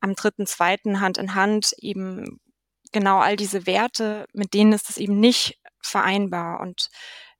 am 0.00 0.12
3.2. 0.12 1.00
Hand 1.00 1.16
in 1.16 1.34
Hand, 1.34 1.72
eben 1.78 2.40
genau 2.92 3.18
all 3.18 3.36
diese 3.36 3.66
Werte, 3.66 4.26
mit 4.32 4.54
denen 4.54 4.72
ist 4.72 4.90
es 4.90 4.96
eben 4.96 5.18
nicht 5.18 5.58
vereinbar. 5.82 6.60
Und 6.60 6.88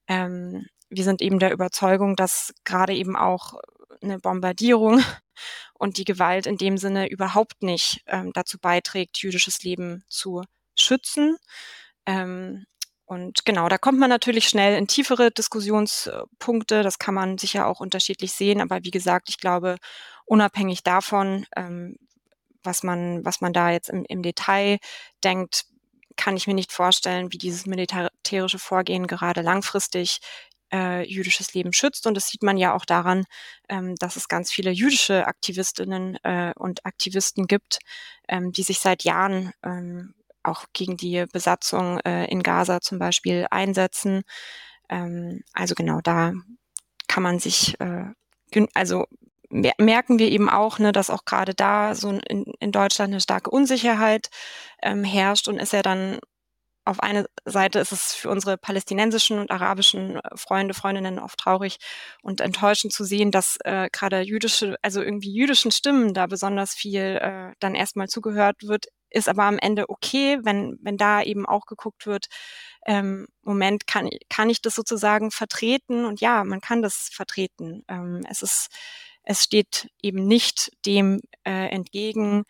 ähm, 0.09 0.67
wir 0.91 1.05
sind 1.05 1.23
eben 1.23 1.39
der 1.39 1.53
Überzeugung, 1.53 2.17
dass 2.17 2.53
gerade 2.65 2.95
eben 2.95 3.17
auch 3.17 3.55
eine 4.03 4.19
Bombardierung 4.19 5.01
und 5.75 5.99
die 5.99 6.05
Gewalt 6.05 6.47
in 6.47 6.57
dem 6.57 6.77
Sinne 6.77 7.09
überhaupt 7.09 7.63
nicht 7.63 8.03
ähm, 8.07 8.33
dazu 8.35 8.59
beiträgt, 8.59 9.19
jüdisches 9.19 9.63
Leben 9.63 10.05
zu 10.09 10.43
schützen. 10.75 11.37
Ähm, 12.07 12.67
und 13.05 13.45
genau, 13.45 13.69
da 13.69 13.77
kommt 13.77 13.99
man 13.99 14.09
natürlich 14.09 14.49
schnell 14.49 14.77
in 14.77 14.87
tiefere 14.87 15.31
Diskussionspunkte. 15.31 16.83
Das 16.83 16.99
kann 16.99 17.15
man 17.15 17.37
sicher 17.37 17.67
auch 17.67 17.81
unterschiedlich 17.81 18.33
sehen. 18.33 18.61
Aber 18.63 18.85
wie 18.85 18.91
gesagt, 18.91 19.29
ich 19.29 19.39
glaube, 19.39 19.77
unabhängig 20.25 20.83
davon, 20.83 21.47
ähm, 21.55 21.97
was 22.65 22.83
man, 22.83 23.25
was 23.25 23.41
man 23.41 23.53
da 23.53 23.71
jetzt 23.71 23.89
im, 23.91 24.05
im 24.09 24.23
Detail 24.23 24.79
denkt, 25.25 25.67
kann 26.17 26.37
ich 26.37 26.47
mir 26.47 26.55
nicht 26.55 26.73
vorstellen, 26.73 27.33
wie 27.33 27.39
dieses 27.39 27.67
militärische 27.67 28.59
Vorgehen 28.59 29.07
gerade 29.07 29.41
langfristig 29.41 30.21
äh, 30.73 31.07
jüdisches 31.07 31.55
Leben 31.55 31.73
schützt. 31.73 32.07
Und 32.07 32.15
das 32.15 32.29
sieht 32.29 32.43
man 32.43 32.57
ja 32.57 32.75
auch 32.75 32.85
daran, 32.85 33.25
ähm, 33.69 33.95
dass 33.97 34.17
es 34.17 34.29
ganz 34.29 34.51
viele 34.51 34.71
jüdische 34.71 35.27
Aktivistinnen 35.27 36.17
äh, 36.25 36.53
und 36.57 36.85
Aktivisten 36.87 37.47
gibt, 37.47 37.79
ähm, 38.29 38.53
die 38.53 38.63
sich 38.63 38.81
seit 38.81 39.05
Jahren 39.05 39.53
ähm, 39.63 40.15
auch 40.43 40.65
gegen 40.73 40.97
die 40.97 41.25
Besatzung 41.33 42.01
äh, 42.01 42.27
in 42.27 42.43
Gaza 42.43 42.81
zum 42.81 42.99
Beispiel 42.99 43.47
einsetzen. 43.51 44.23
Ähm, 44.89 45.43
also 45.53 45.75
genau 45.75 46.01
da 46.03 46.33
kann 47.07 47.23
man 47.23 47.39
sich, 47.39 47.79
äh, 47.81 48.07
also 48.75 49.07
merken 49.79 50.19
wir 50.19 50.31
eben 50.31 50.49
auch, 50.49 50.79
ne, 50.79 50.93
dass 50.93 51.11
auch 51.11 51.25
gerade 51.25 51.55
da 51.55 51.95
so 51.95 52.11
in, 52.11 52.45
in 52.59 52.73
Deutschland 52.73 53.13
eine 53.13 53.21
starke 53.21 53.51
Unsicherheit 53.51 54.31
ähm, 54.83 55.05
herrscht 55.05 55.49
und 55.49 55.59
ist 55.59 55.73
ja 55.73 55.83
dann 55.83 56.19
auf 56.85 57.01
eine 57.01 57.27
Seite 57.45 57.79
ist 57.79 57.93
es 57.93 58.13
für 58.15 58.29
unsere 58.29 58.59
palästinensischen 58.59 59.39
und 59.39 59.51
arabischen 59.51 60.17
äh, 60.17 60.21
Freunde, 60.37 60.75
Freundinnen 60.75 61.19
oft 61.19 61.39
traurig 61.39 61.79
und 62.23 62.41
enttäuschend 62.41 62.93
zu 62.93 63.05
sehen, 63.05 63.31
dass 63.31 63.57
äh, 63.65 63.89
gerade 63.93 64.21
jüdische, 64.23 64.77
also 64.83 65.01
irgendwie 65.03 65.33
jüdischen 65.33 65.71
Stimmen 65.71 66.15
da 66.15 66.27
besonders 66.27 66.75
viel 66.75 67.19
äh, 67.23 67.53
dann 67.61 67.75
erstmal 67.75 68.09
zugehört 68.09 68.63
wird, 68.63 68.87
ist 69.11 69.29
aber 69.29 69.45
am 69.45 69.59
Ende 69.59 69.91
okay, 69.91 70.39
wenn, 70.43 70.79
wenn 70.83 70.97
da 70.97 71.23
eben 71.23 71.47
auch 71.47 71.67
geguckt 71.67 72.07
wird, 72.07 72.27
ähm, 72.87 73.27
Moment, 73.43 73.87
kann, 73.87 74.09
kann 74.29 74.51
ich 74.51 74.61
das 74.63 74.75
sozusagen 74.75 75.31
vertreten? 75.31 76.05
Und 76.05 76.21
ja, 76.21 76.45
man 76.45 76.61
kann 76.61 76.83
das 76.83 77.11
vertreten. 77.13 77.85
Ähm, 77.89 78.23
es 78.29 78.43
ist, 78.43 78.69
es 79.23 79.43
steht 79.43 79.89
eben 80.03 80.27
nicht 80.27 80.71
dem 80.85 81.21
äh, 81.45 81.69
entgegen, 81.69 82.45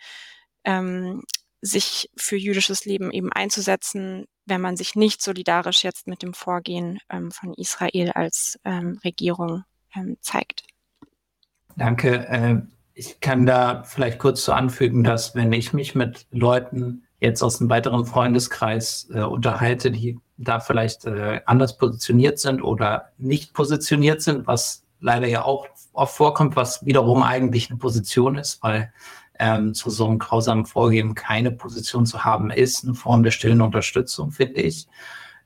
ähm, 0.64 1.22
sich 1.60 2.10
für 2.16 2.36
jüdisches 2.36 2.84
Leben 2.84 3.10
eben 3.10 3.32
einzusetzen, 3.32 4.26
wenn 4.46 4.60
man 4.60 4.76
sich 4.76 4.96
nicht 4.96 5.22
solidarisch 5.22 5.84
jetzt 5.84 6.06
mit 6.08 6.22
dem 6.22 6.34
Vorgehen 6.34 6.98
ähm, 7.08 7.30
von 7.30 7.54
Israel 7.54 8.10
als 8.12 8.58
ähm, 8.64 8.98
Regierung 9.04 9.62
ähm, 9.94 10.16
zeigt. 10.20 10.64
Danke. 11.76 12.26
Äh, 12.28 12.62
ich 12.94 13.20
kann 13.20 13.46
da 13.46 13.84
vielleicht 13.84 14.18
kurz 14.18 14.44
so 14.44 14.52
anfügen, 14.52 15.04
dass 15.04 15.34
wenn 15.34 15.52
ich 15.52 15.72
mich 15.72 15.94
mit 15.94 16.26
Leuten 16.30 17.04
jetzt 17.20 17.42
aus 17.42 17.60
einem 17.60 17.70
weiteren 17.70 18.04
Freundeskreis 18.04 19.08
äh, 19.14 19.20
unterhalte, 19.20 19.90
die 19.90 20.18
da 20.36 20.60
vielleicht 20.60 21.04
äh, 21.04 21.40
anders 21.46 21.78
positioniert 21.78 22.38
sind 22.38 22.60
oder 22.62 23.12
nicht 23.16 23.54
positioniert 23.54 24.20
sind, 24.22 24.46
was 24.46 24.82
leider 25.02 25.26
ja 25.26 25.44
auch 25.44 25.66
oft 25.92 26.16
vorkommt, 26.16 26.56
was 26.56 26.84
wiederum 26.86 27.22
eigentlich 27.22 27.68
eine 27.68 27.78
Position 27.78 28.36
ist, 28.36 28.62
weil 28.62 28.92
ähm, 29.38 29.74
zu 29.74 29.90
so 29.90 30.06
einem 30.06 30.18
grausamen 30.18 30.66
Vorgehen 30.66 31.14
keine 31.14 31.50
Position 31.50 32.06
zu 32.06 32.24
haben, 32.24 32.50
ist 32.50 32.84
eine 32.84 32.94
Form 32.94 33.22
der 33.22 33.32
stillen 33.32 33.60
Unterstützung, 33.60 34.30
finde 34.30 34.62
ich. 34.62 34.86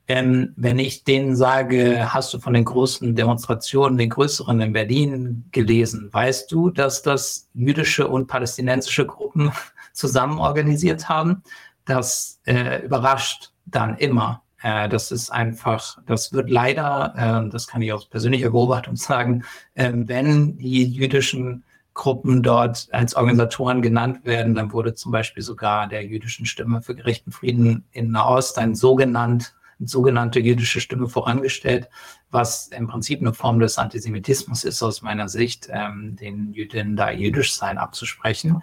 Ähm, 0.08 0.52
wenn 0.56 0.78
ich 0.78 1.02
denen 1.02 1.34
sage, 1.34 2.12
hast 2.14 2.32
du 2.32 2.38
von 2.38 2.52
den 2.52 2.64
großen 2.64 3.16
Demonstrationen, 3.16 3.98
den 3.98 4.10
größeren 4.10 4.60
in 4.60 4.72
Berlin 4.72 5.44
gelesen, 5.50 6.10
weißt 6.12 6.52
du, 6.52 6.70
dass 6.70 7.02
das 7.02 7.48
jüdische 7.54 8.06
und 8.06 8.28
palästinensische 8.28 9.04
Gruppen 9.04 9.50
zusammen 9.92 10.38
organisiert 10.38 11.08
haben? 11.08 11.42
Das 11.86 12.40
äh, 12.44 12.84
überrascht 12.84 13.52
dann 13.64 13.96
immer. 13.96 14.42
Äh, 14.62 14.88
das 14.88 15.10
ist 15.10 15.30
einfach, 15.30 15.98
das 16.06 16.32
wird 16.32 16.50
leider, 16.50 17.14
äh, 17.46 17.50
das 17.50 17.66
kann 17.66 17.82
ich 17.82 17.92
aus 17.92 18.06
persönlicher 18.06 18.50
Beobachtung 18.50 18.96
sagen, 18.96 19.44
äh, 19.74 19.92
wenn 19.94 20.58
die 20.58 20.84
jüdischen 20.84 21.64
Gruppen 21.96 22.42
dort 22.42 22.88
als 22.92 23.16
Organisatoren 23.16 23.82
genannt 23.82 24.24
werden. 24.24 24.54
Dann 24.54 24.72
wurde 24.72 24.94
zum 24.94 25.10
Beispiel 25.10 25.42
sogar 25.42 25.88
der 25.88 26.04
jüdischen 26.04 26.46
Stimme 26.46 26.82
für 26.82 26.94
gerechten 26.94 27.32
Frieden 27.32 27.84
in 27.90 28.12
Nahost 28.12 28.58
ein 28.58 28.74
sogenannt, 28.74 29.54
eine 29.78 29.88
sogenannte 29.88 30.38
jüdische 30.38 30.80
Stimme 30.80 31.08
vorangestellt, 31.08 31.88
was 32.30 32.68
im 32.68 32.86
Prinzip 32.86 33.20
eine 33.20 33.34
Form 33.34 33.58
des 33.58 33.78
Antisemitismus 33.78 34.64
ist 34.64 34.82
aus 34.82 35.02
meiner 35.02 35.28
Sicht, 35.28 35.68
ähm, 35.70 36.16
den 36.16 36.52
Jüdinnen 36.52 36.96
da 36.96 37.10
jüdisch 37.10 37.54
sein 37.54 37.78
abzusprechen. 37.78 38.62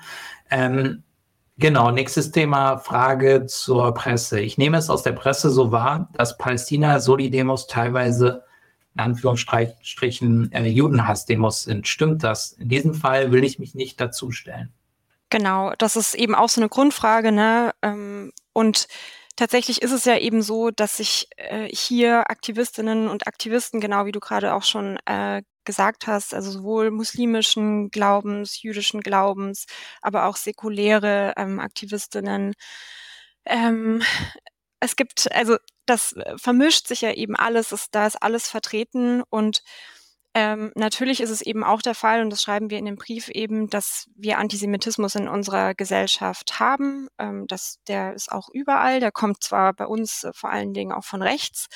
Ähm, 0.50 1.04
Genau, 1.58 1.92
nächstes 1.92 2.32
Thema, 2.32 2.78
Frage 2.78 3.46
zur 3.46 3.94
Presse. 3.94 4.40
Ich 4.40 4.58
nehme 4.58 4.78
es 4.78 4.90
aus 4.90 5.04
der 5.04 5.12
Presse 5.12 5.52
so 5.52 5.72
wahr, 5.72 6.10
dass 6.14 6.38
Palästina-Solidemos 6.38 7.68
teilweise 7.68 8.44
in 8.96 9.02
Anführungsstrichen 9.02 10.52
äh, 10.52 10.66
Judenhassdemos 10.68 11.64
sind. 11.64 11.88
Stimmt 11.88 12.24
das? 12.24 12.54
In 12.54 12.70
diesem 12.70 12.94
Fall 12.94 13.32
will 13.32 13.44
ich 13.44 13.60
mich 13.60 13.76
nicht 13.76 14.00
dazustellen. 14.02 14.72
Genau, 15.30 15.74
das 15.78 15.96
ist 15.96 16.14
eben 16.14 16.36
auch 16.36 16.50
so 16.50 16.62
eine 16.62 16.70
Grundfrage, 16.70 17.32
ne? 17.32 17.72
Ähm, 17.82 18.32
und 18.54 18.88
tatsächlich 19.36 19.82
ist 19.82 19.92
es 19.92 20.06
ja 20.06 20.18
eben 20.18 20.44
so, 20.44 20.70
dass 20.70 20.98
sich 20.98 21.28
äh, 21.38 21.68
hier 21.70 22.30
Aktivistinnen 22.30 23.08
und 23.08 23.28
Aktivisten, 23.28 23.80
genau 23.80 24.06
wie 24.06 24.12
du 24.12 24.20
gerade 24.20 24.54
auch 24.54 24.64
schon 24.64 24.98
äh, 25.06 25.42
gesagt 25.66 26.08
hast, 26.08 26.34
also 26.34 26.52
sowohl 26.52 26.92
muslimischen 26.92 27.90
Glaubens, 27.90 28.62
jüdischen 28.62 29.02
Glaubens, 29.02 29.66
aber 30.02 30.26
auch 30.26 30.36
säkuläre 30.38 31.34
ähm, 31.38 31.60
Aktivistinnen, 31.60 32.54
ähm, 33.46 34.02
es 34.80 34.96
gibt, 34.96 35.32
also 35.34 35.58
das 35.86 36.14
äh, 36.14 36.38
vermischt 36.38 36.88
sich 36.88 37.02
ja 37.02 37.12
eben 37.14 37.36
alles, 37.36 37.72
ist, 37.72 37.96
da 37.96 38.06
ist 38.08 38.22
alles 38.22 38.50
vertreten 38.50 39.24
und 39.30 39.64
ähm, 40.36 40.72
natürlich 40.76 41.22
ist 41.22 41.30
es 41.30 41.42
eben 41.42 41.64
auch 41.64 41.84
der 41.84 41.94
Fall, 41.94 42.22
und 42.22 42.32
das 42.32 42.42
schreiben 42.42 42.72
wir 42.72 42.80
in 42.80 42.86
dem 42.86 42.96
Brief 42.96 43.30
eben, 43.30 43.70
dass 43.70 44.10
wir 44.16 44.40
Antisemitismus 44.40 45.14
in 45.14 45.28
unserer 45.28 45.76
Gesellschaft 45.76 46.60
haben. 46.60 47.08
Ähm, 47.20 47.46
das, 47.48 47.78
der 47.88 48.16
ist 48.16 48.32
auch 48.32 48.50
überall, 48.52 49.00
der 49.00 49.12
kommt 49.12 49.44
zwar 49.44 49.74
bei 49.74 49.86
uns 49.86 50.24
äh, 50.24 50.32
vor 50.34 50.50
allen 50.50 50.74
Dingen 50.74 50.92
auch 50.92 51.04
von 51.04 51.22
rechts, 51.22 51.68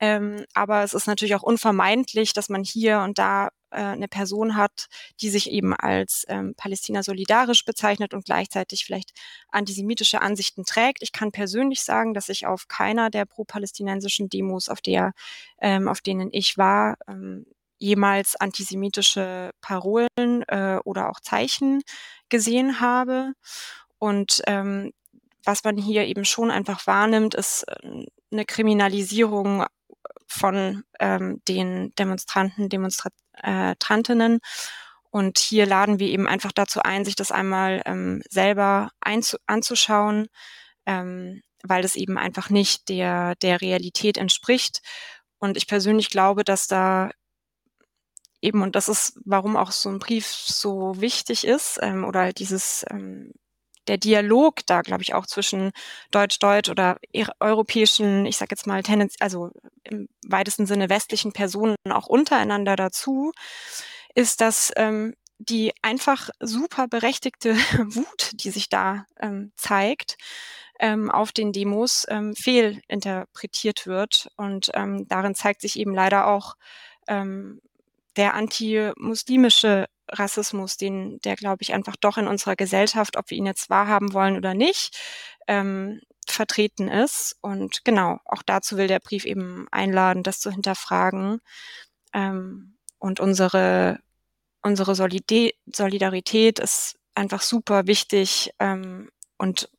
ähm, 0.00 0.44
aber 0.54 0.82
es 0.82 0.94
ist 0.94 1.06
natürlich 1.06 1.34
auch 1.34 1.42
unvermeidlich, 1.42 2.32
dass 2.32 2.48
man 2.48 2.62
hier 2.62 3.00
und 3.00 3.18
da 3.18 3.48
äh, 3.70 3.82
eine 3.82 4.08
Person 4.08 4.56
hat, 4.56 4.86
die 5.20 5.30
sich 5.30 5.50
eben 5.50 5.74
als 5.74 6.24
ähm, 6.28 6.54
Palästina 6.56 7.02
solidarisch 7.02 7.64
bezeichnet 7.64 8.14
und 8.14 8.24
gleichzeitig 8.24 8.84
vielleicht 8.84 9.12
antisemitische 9.48 10.20
Ansichten 10.20 10.64
trägt. 10.64 11.02
Ich 11.02 11.12
kann 11.12 11.32
persönlich 11.32 11.82
sagen, 11.82 12.14
dass 12.14 12.28
ich 12.28 12.46
auf 12.46 12.68
keiner 12.68 13.10
der 13.10 13.24
pro-palästinensischen 13.24 14.28
Demos, 14.28 14.68
auf 14.68 14.80
der, 14.80 15.12
ähm, 15.60 15.88
auf 15.88 16.00
denen 16.00 16.28
ich 16.32 16.58
war, 16.58 16.96
ähm, 17.08 17.46
jemals 17.78 18.36
antisemitische 18.36 19.50
Parolen 19.60 20.08
äh, 20.48 20.78
oder 20.84 21.10
auch 21.10 21.20
Zeichen 21.20 21.82
gesehen 22.28 22.80
habe. 22.80 23.32
Und 23.98 24.42
ähm, 24.46 24.92
was 25.44 25.64
man 25.64 25.76
hier 25.76 26.04
eben 26.04 26.24
schon 26.24 26.50
einfach 26.50 26.86
wahrnimmt, 26.86 27.34
ist 27.34 27.64
äh, 27.68 28.06
eine 28.30 28.44
Kriminalisierung 28.44 29.64
von 30.26 30.84
ähm, 31.00 31.42
den 31.48 31.94
Demonstranten, 31.96 32.68
Demonstrantinnen. 32.68 34.40
Und 35.10 35.38
hier 35.38 35.66
laden 35.66 35.98
wir 35.98 36.08
eben 36.08 36.26
einfach 36.26 36.52
dazu 36.52 36.80
ein, 36.82 37.04
sich 37.04 37.16
das 37.16 37.32
einmal 37.32 37.82
ähm, 37.86 38.22
selber 38.28 38.90
anzuschauen, 39.00 40.28
ähm, 40.84 41.42
weil 41.62 41.82
das 41.82 41.96
eben 41.96 42.18
einfach 42.18 42.50
nicht 42.50 42.88
der, 42.88 43.34
der 43.36 43.60
Realität 43.60 44.18
entspricht. 44.18 44.82
Und 45.38 45.56
ich 45.56 45.66
persönlich 45.66 46.10
glaube, 46.10 46.44
dass 46.44 46.66
da 46.66 47.10
eben, 48.40 48.62
und 48.62 48.76
das 48.76 48.88
ist, 48.88 49.18
warum 49.24 49.56
auch 49.56 49.72
so 49.72 49.88
ein 49.88 49.98
Brief 49.98 50.26
so 50.26 51.00
wichtig 51.00 51.46
ist, 51.46 51.78
ähm, 51.82 52.04
oder 52.04 52.20
halt 52.20 52.38
dieses 52.38 52.84
ähm, 52.90 53.32
der 53.88 53.98
Dialog 53.98 54.66
da, 54.66 54.82
glaube 54.82 55.02
ich, 55.02 55.14
auch 55.14 55.26
zwischen 55.26 55.72
Deutsch-Deutsch 56.10 56.68
oder 56.70 56.98
europäischen, 57.40 58.26
ich 58.26 58.36
sage 58.36 58.50
jetzt 58.52 58.66
mal, 58.66 58.82
tendenz 58.82 59.14
also 59.20 59.50
im 59.84 60.08
weitesten 60.26 60.66
Sinne 60.66 60.88
westlichen 60.88 61.32
Personen 61.32 61.76
auch 61.90 62.06
untereinander 62.06 62.76
dazu, 62.76 63.32
ist, 64.14 64.40
dass 64.40 64.72
ähm, 64.76 65.14
die 65.38 65.72
einfach 65.82 66.30
super 66.40 66.88
berechtigte 66.88 67.54
Wut, 67.78 68.30
die 68.34 68.50
sich 68.50 68.68
da 68.68 69.06
ähm, 69.20 69.52
zeigt, 69.56 70.16
ähm, 70.80 71.10
auf 71.10 71.32
den 71.32 71.52
Demos 71.52 72.06
ähm, 72.08 72.34
fehlinterpretiert 72.34 73.86
wird. 73.86 74.28
Und 74.36 74.70
ähm, 74.74 75.06
darin 75.08 75.34
zeigt 75.34 75.60
sich 75.60 75.78
eben 75.78 75.94
leider 75.94 76.26
auch 76.26 76.56
ähm, 77.08 77.60
der 78.16 78.34
anti-muslimische 78.34 79.86
Rassismus, 80.10 80.76
den, 80.76 81.20
der, 81.20 81.36
glaube 81.36 81.62
ich, 81.62 81.74
einfach 81.74 81.96
doch 81.96 82.18
in 82.18 82.28
unserer 82.28 82.56
Gesellschaft, 82.56 83.16
ob 83.16 83.30
wir 83.30 83.38
ihn 83.38 83.46
jetzt 83.46 83.70
wahrhaben 83.70 84.12
wollen 84.12 84.36
oder 84.36 84.54
nicht, 84.54 84.96
ähm, 85.48 86.00
vertreten 86.28 86.88
ist. 86.88 87.36
Und 87.40 87.84
genau, 87.84 88.18
auch 88.24 88.42
dazu 88.44 88.76
will 88.76 88.88
der 88.88 89.00
Brief 89.00 89.24
eben 89.24 89.66
einladen, 89.70 90.22
das 90.22 90.40
zu 90.40 90.50
hinterfragen 90.50 91.40
ähm, 92.14 92.76
und 92.98 93.20
unsere, 93.20 94.00
unsere 94.62 94.94
Solide 94.94 95.52
Solidarität 95.66 96.58
ist 96.58 96.98
einfach 97.14 97.42
super 97.42 97.86
wichtig 97.86 98.52
ähm, 98.58 99.10
und 99.38 99.70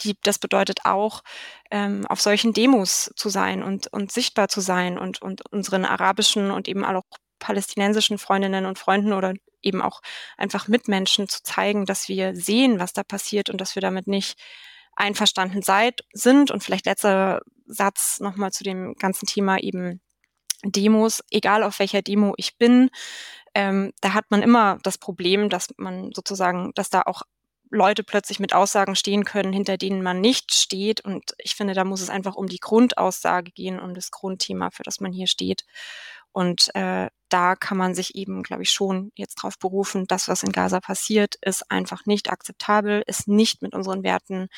die, 0.00 0.18
das 0.22 0.38
bedeutet 0.38 0.80
auch, 0.84 1.22
ähm, 1.70 2.06
auf 2.08 2.20
solchen 2.20 2.52
Demos 2.52 3.12
zu 3.16 3.28
sein 3.28 3.62
und, 3.62 3.86
und 3.92 4.12
sichtbar 4.12 4.48
zu 4.48 4.60
sein 4.60 4.98
und, 4.98 5.22
und 5.22 5.42
unseren 5.52 5.84
arabischen 5.84 6.50
und 6.50 6.68
eben 6.68 6.84
auch 6.84 7.04
palästinensischen 7.44 8.16
Freundinnen 8.16 8.64
und 8.64 8.78
Freunden 8.78 9.12
oder 9.12 9.34
eben 9.60 9.82
auch 9.82 10.00
einfach 10.38 10.66
Mitmenschen 10.66 11.28
zu 11.28 11.42
zeigen, 11.42 11.84
dass 11.84 12.08
wir 12.08 12.34
sehen, 12.34 12.78
was 12.78 12.94
da 12.94 13.02
passiert 13.02 13.50
und 13.50 13.60
dass 13.60 13.74
wir 13.74 13.82
damit 13.82 14.06
nicht 14.06 14.38
einverstanden 14.96 15.60
seid, 15.60 16.04
sind. 16.14 16.50
Und 16.50 16.64
vielleicht 16.64 16.86
letzter 16.86 17.42
Satz 17.66 18.18
nochmal 18.20 18.50
zu 18.50 18.64
dem 18.64 18.94
ganzen 18.94 19.26
Thema 19.26 19.58
eben 19.58 20.00
Demos, 20.64 21.22
egal 21.30 21.62
auf 21.62 21.78
welcher 21.80 22.00
Demo 22.00 22.32
ich 22.38 22.56
bin, 22.56 22.88
ähm, 23.54 23.92
da 24.00 24.14
hat 24.14 24.30
man 24.30 24.42
immer 24.42 24.78
das 24.82 24.96
Problem, 24.96 25.50
dass 25.50 25.68
man 25.76 26.12
sozusagen, 26.14 26.72
dass 26.74 26.88
da 26.88 27.02
auch 27.02 27.22
Leute 27.70 28.04
plötzlich 28.04 28.40
mit 28.40 28.54
Aussagen 28.54 28.96
stehen 28.96 29.24
können, 29.24 29.52
hinter 29.52 29.76
denen 29.76 30.02
man 30.02 30.20
nicht 30.22 30.54
steht. 30.54 31.04
Und 31.04 31.34
ich 31.38 31.54
finde, 31.54 31.74
da 31.74 31.84
muss 31.84 32.00
es 32.00 32.08
einfach 32.08 32.36
um 32.36 32.46
die 32.46 32.60
Grundaussage 32.60 33.50
gehen, 33.50 33.78
um 33.78 33.92
das 33.92 34.10
Grundthema, 34.10 34.70
für 34.70 34.84
das 34.84 35.00
man 35.00 35.12
hier 35.12 35.26
steht. 35.26 35.64
Und 36.34 36.74
äh, 36.74 37.08
da 37.28 37.54
kann 37.54 37.78
man 37.78 37.94
sich 37.94 38.16
eben, 38.16 38.42
glaube 38.42 38.64
ich, 38.64 38.72
schon 38.72 39.12
jetzt 39.14 39.36
darauf 39.38 39.56
berufen, 39.58 40.06
das, 40.08 40.28
was 40.28 40.42
in 40.42 40.50
Gaza 40.50 40.80
passiert, 40.80 41.36
ist 41.42 41.70
einfach 41.70 42.06
nicht 42.06 42.28
akzeptabel, 42.30 43.04
ist 43.06 43.28
nicht 43.28 43.62
mit 43.62 43.72
unseren 43.72 44.02
Werten 44.02 44.48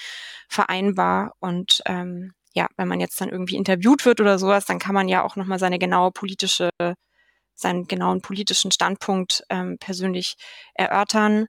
vereinbar. 0.49 1.35
Und 1.39 1.83
ähm, 1.85 2.33
ja, 2.55 2.67
wenn 2.79 2.89
man 2.89 2.99
jetzt 2.99 3.21
dann 3.21 3.29
irgendwie 3.29 3.57
interviewt 3.57 4.07
wird 4.07 4.23
oder 4.23 4.39
sowas, 4.39 4.65
dann 4.65 4.79
kann 4.79 4.95
man 4.95 5.07
ja 5.09 5.23
auch 5.23 5.37
nochmal 5.37 5.59
seine 5.59 5.79
genaue 5.79 6.13
politische, 6.13 6.71
seinen 7.55 7.87
genauen 7.89 8.23
politischen 8.23 8.73
Standpunkt 8.73 9.45
ähm, 9.51 9.77
persönlich 9.79 10.37
erörtern. 10.75 11.47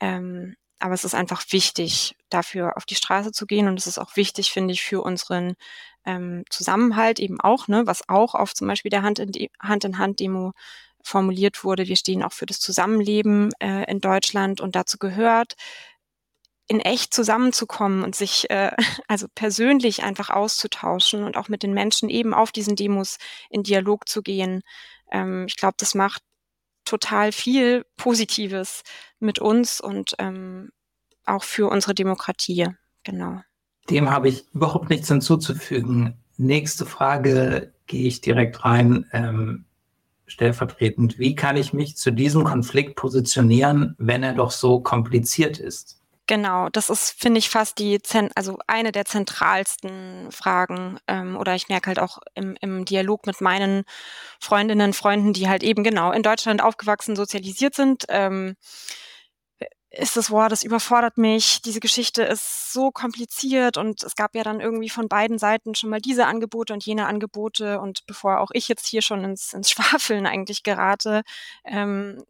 Ähm, 0.00 0.56
aber 0.80 0.94
es 0.94 1.04
ist 1.04 1.14
einfach 1.14 1.44
wichtig, 1.50 2.16
dafür 2.30 2.76
auf 2.76 2.84
die 2.84 2.94
Straße 2.94 3.32
zu 3.32 3.46
gehen. 3.46 3.68
Und 3.68 3.78
es 3.78 3.86
ist 3.86 3.98
auch 3.98 4.16
wichtig, 4.16 4.50
finde 4.50 4.72
ich, 4.72 4.82
für 4.82 5.02
unseren 5.02 5.54
ähm, 6.04 6.44
Zusammenhalt 6.50 7.18
eben 7.18 7.40
auch, 7.40 7.68
ne, 7.68 7.86
was 7.86 8.08
auch 8.08 8.34
auf 8.34 8.54
zum 8.54 8.68
Beispiel 8.68 8.90
der 8.90 9.02
Hand-in-Hand-Demo 9.02 10.52
formuliert 11.02 11.64
wurde. 11.64 11.88
Wir 11.88 11.96
stehen 11.96 12.22
auch 12.22 12.32
für 12.32 12.46
das 12.46 12.60
Zusammenleben 12.60 13.50
äh, 13.60 13.90
in 13.90 14.00
Deutschland 14.00 14.60
und 14.60 14.76
dazu 14.76 14.98
gehört, 14.98 15.54
in 16.68 16.80
echt 16.80 17.14
zusammenzukommen 17.14 18.04
und 18.04 18.14
sich 18.14 18.50
äh, 18.50 18.72
also 19.08 19.26
persönlich 19.34 20.02
einfach 20.02 20.30
auszutauschen 20.30 21.24
und 21.24 21.36
auch 21.36 21.48
mit 21.48 21.62
den 21.62 21.72
Menschen 21.72 22.10
eben 22.10 22.34
auf 22.34 22.52
diesen 22.52 22.76
Demos 22.76 23.18
in 23.50 23.62
Dialog 23.62 24.08
zu 24.08 24.22
gehen. 24.22 24.62
Ähm, 25.10 25.46
ich 25.48 25.56
glaube, 25.56 25.76
das 25.78 25.94
macht 25.94 26.22
total 26.84 27.32
viel 27.32 27.84
Positives 27.96 28.82
mit 29.18 29.38
uns 29.38 29.80
und 29.80 30.14
ähm, 30.18 30.70
auch 31.28 31.44
für 31.44 31.68
unsere 31.68 31.94
Demokratie. 31.94 32.68
Genau. 33.04 33.40
Dem 33.90 34.10
habe 34.10 34.28
ich 34.28 34.44
überhaupt 34.52 34.90
nichts 34.90 35.08
hinzuzufügen. 35.08 36.18
Nächste 36.36 36.86
Frage 36.86 37.72
gehe 37.86 38.06
ich 38.06 38.20
direkt 38.20 38.64
rein. 38.64 39.06
Ähm, 39.12 39.64
stellvertretend, 40.26 41.18
wie 41.18 41.34
kann 41.34 41.56
ich 41.56 41.72
mich 41.72 41.96
zu 41.96 42.10
diesem 42.12 42.44
Konflikt 42.44 42.96
positionieren, 42.96 43.94
wenn 43.98 44.22
er 44.22 44.34
doch 44.34 44.50
so 44.50 44.80
kompliziert 44.80 45.58
ist? 45.58 45.98
Genau, 46.26 46.68
das 46.68 46.90
ist, 46.90 47.18
finde 47.18 47.38
ich, 47.38 47.48
fast 47.48 47.78
die, 47.78 47.98
also 48.34 48.58
eine 48.66 48.92
der 48.92 49.06
zentralsten 49.06 50.30
Fragen. 50.30 50.98
Ähm, 51.06 51.38
oder 51.38 51.54
ich 51.54 51.70
merke 51.70 51.86
halt 51.86 51.98
auch 51.98 52.18
im, 52.34 52.54
im 52.60 52.84
Dialog 52.84 53.26
mit 53.26 53.40
meinen 53.40 53.84
Freundinnen, 54.38 54.92
Freunden, 54.92 55.32
die 55.32 55.48
halt 55.48 55.62
eben 55.62 55.82
genau 55.82 56.12
in 56.12 56.22
Deutschland 56.22 56.62
aufgewachsen, 56.62 57.16
sozialisiert 57.16 57.74
sind. 57.74 58.04
Ähm, 58.10 58.56
ist 59.90 60.16
das, 60.16 60.30
wow, 60.30 60.48
das 60.48 60.62
überfordert 60.62 61.16
mich. 61.16 61.62
Diese 61.62 61.80
Geschichte 61.80 62.22
ist 62.22 62.72
so 62.72 62.90
kompliziert 62.90 63.76
und 63.78 64.02
es 64.02 64.14
gab 64.14 64.34
ja 64.34 64.42
dann 64.42 64.60
irgendwie 64.60 64.90
von 64.90 65.08
beiden 65.08 65.38
Seiten 65.38 65.74
schon 65.74 65.90
mal 65.90 66.00
diese 66.00 66.26
Angebote 66.26 66.74
und 66.74 66.84
jene 66.84 67.06
Angebote. 67.06 67.80
Und 67.80 68.06
bevor 68.06 68.40
auch 68.40 68.50
ich 68.52 68.68
jetzt 68.68 68.86
hier 68.86 69.02
schon 69.02 69.24
ins, 69.24 69.54
ins 69.54 69.70
Schwafeln 69.70 70.26
eigentlich 70.26 70.62
gerate, 70.62 71.22
ähm, 71.64 72.22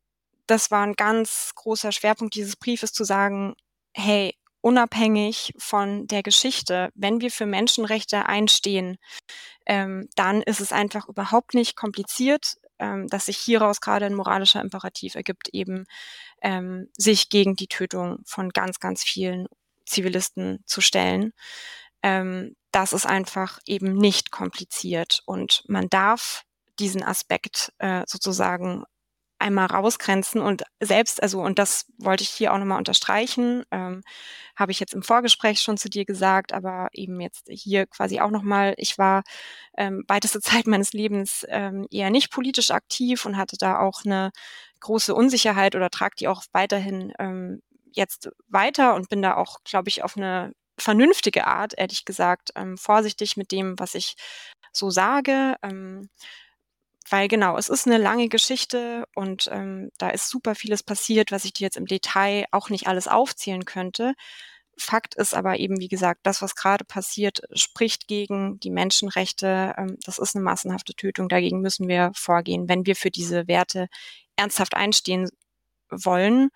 das 0.46 0.70
war 0.70 0.84
ein 0.86 0.94
ganz 0.94 1.52
großer 1.54 1.92
Schwerpunkt 1.92 2.34
dieses 2.34 2.56
Briefes 2.56 2.92
zu 2.92 3.04
sagen, 3.04 3.54
hey, 3.92 4.34
unabhängig 4.60 5.52
von 5.58 6.06
der 6.06 6.22
Geschichte, 6.22 6.90
wenn 6.94 7.20
wir 7.20 7.30
für 7.30 7.46
Menschenrechte 7.46 8.26
einstehen, 8.26 8.98
ähm, 9.66 10.08
dann 10.16 10.42
ist 10.42 10.60
es 10.60 10.72
einfach 10.72 11.08
überhaupt 11.08 11.54
nicht 11.54 11.76
kompliziert, 11.76 12.56
ähm, 12.78 13.08
dass 13.08 13.26
sich 13.26 13.38
hieraus 13.38 13.80
gerade 13.80 14.06
ein 14.06 14.14
moralischer 14.14 14.60
Imperativ 14.60 15.14
ergibt, 15.14 15.48
eben 15.52 15.86
ähm, 16.42 16.88
sich 16.96 17.28
gegen 17.28 17.56
die 17.56 17.68
Tötung 17.68 18.20
von 18.24 18.50
ganz, 18.50 18.80
ganz 18.80 19.02
vielen 19.02 19.48
Zivilisten 19.86 20.62
zu 20.66 20.80
stellen. 20.80 21.32
Ähm, 22.02 22.54
das 22.70 22.92
ist 22.92 23.06
einfach 23.06 23.58
eben 23.66 23.96
nicht 23.96 24.30
kompliziert 24.30 25.22
und 25.26 25.64
man 25.68 25.88
darf 25.88 26.44
diesen 26.78 27.02
Aspekt 27.02 27.72
äh, 27.78 28.04
sozusagen 28.06 28.84
einmal 29.38 29.66
rausgrenzen 29.66 30.40
und 30.40 30.64
selbst, 30.80 31.22
also, 31.22 31.40
und 31.42 31.58
das 31.58 31.86
wollte 31.98 32.22
ich 32.24 32.30
hier 32.30 32.52
auch 32.52 32.58
nochmal 32.58 32.78
unterstreichen, 32.78 33.64
ähm, 33.70 34.02
habe 34.56 34.72
ich 34.72 34.80
jetzt 34.80 34.94
im 34.94 35.02
Vorgespräch 35.02 35.60
schon 35.60 35.76
zu 35.78 35.88
dir 35.88 36.04
gesagt, 36.04 36.52
aber 36.52 36.88
eben 36.92 37.20
jetzt 37.20 37.46
hier 37.48 37.86
quasi 37.86 38.20
auch 38.20 38.30
nochmal, 38.30 38.74
ich 38.78 38.98
war 38.98 39.22
ähm, 39.76 40.04
weiteste 40.08 40.40
Zeit 40.40 40.66
meines 40.66 40.92
Lebens 40.92 41.46
ähm, 41.48 41.86
eher 41.90 42.10
nicht 42.10 42.30
politisch 42.32 42.70
aktiv 42.70 43.24
und 43.26 43.36
hatte 43.36 43.56
da 43.58 43.78
auch 43.78 44.04
eine 44.04 44.30
große 44.80 45.14
Unsicherheit 45.14 45.74
oder 45.74 45.90
trage 45.90 46.14
die 46.18 46.28
auch 46.28 46.42
weiterhin 46.52 47.12
ähm, 47.18 47.60
jetzt 47.92 48.30
weiter 48.48 48.94
und 48.94 49.08
bin 49.08 49.22
da 49.22 49.36
auch, 49.36 49.58
glaube 49.64 49.88
ich, 49.88 50.02
auf 50.04 50.16
eine 50.16 50.52
vernünftige 50.78 51.46
Art, 51.46 51.74
ehrlich 51.76 52.04
gesagt, 52.04 52.50
ähm, 52.54 52.78
vorsichtig 52.78 53.36
mit 53.36 53.50
dem, 53.52 53.78
was 53.78 53.94
ich 53.94 54.14
so 54.72 54.90
sage. 54.90 55.56
Ähm, 55.62 56.08
weil 57.10 57.28
genau, 57.28 57.56
es 57.56 57.68
ist 57.68 57.86
eine 57.86 57.98
lange 57.98 58.28
Geschichte 58.28 59.06
und 59.14 59.48
ähm, 59.52 59.90
da 59.98 60.10
ist 60.10 60.28
super 60.28 60.54
vieles 60.54 60.82
passiert, 60.82 61.32
was 61.32 61.44
ich 61.44 61.52
dir 61.52 61.64
jetzt 61.64 61.76
im 61.76 61.86
Detail 61.86 62.46
auch 62.52 62.70
nicht 62.70 62.86
alles 62.86 63.08
aufzählen 63.08 63.64
könnte. 63.64 64.14
Fakt 64.78 65.14
ist 65.16 65.34
aber 65.34 65.58
eben, 65.58 65.80
wie 65.80 65.88
gesagt, 65.88 66.20
das, 66.22 66.40
was 66.40 66.54
gerade 66.54 66.84
passiert, 66.84 67.42
spricht 67.52 68.06
gegen 68.06 68.60
die 68.60 68.70
Menschenrechte. 68.70 69.74
Ähm, 69.76 69.96
das 70.04 70.18
ist 70.18 70.36
eine 70.36 70.44
massenhafte 70.44 70.94
Tötung. 70.94 71.28
Dagegen 71.28 71.60
müssen 71.60 71.88
wir 71.88 72.12
vorgehen, 72.14 72.68
wenn 72.68 72.86
wir 72.86 72.96
für 72.96 73.10
diese 73.10 73.48
Werte 73.48 73.88
ernsthaft 74.36 74.74
einstehen 74.74 75.28
wollen. 75.90 76.50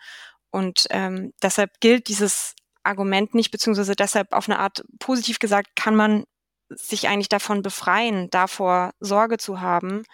Und 0.51 0.87
ähm, 0.91 1.33
deshalb 1.43 1.81
gilt 1.81 2.09
dieses 2.09 2.55
Argument 2.85 3.35
nicht, 3.35 3.51
beziehungsweise 3.51 3.97
deshalb 3.97 4.33
auf 4.33 4.49
eine 4.49 4.59
Art 4.59 4.85
positiv 4.99 5.39
gesagt, 5.39 5.71
kann 5.77 5.97
man 5.97 6.25
sich 6.77 7.09
eigentlich 7.09 7.29
davon 7.29 7.63
befreien, 7.63 8.31
davor 8.31 8.93
Sorge 9.01 9.39
zu 9.39 9.61
haben, 9.61 10.05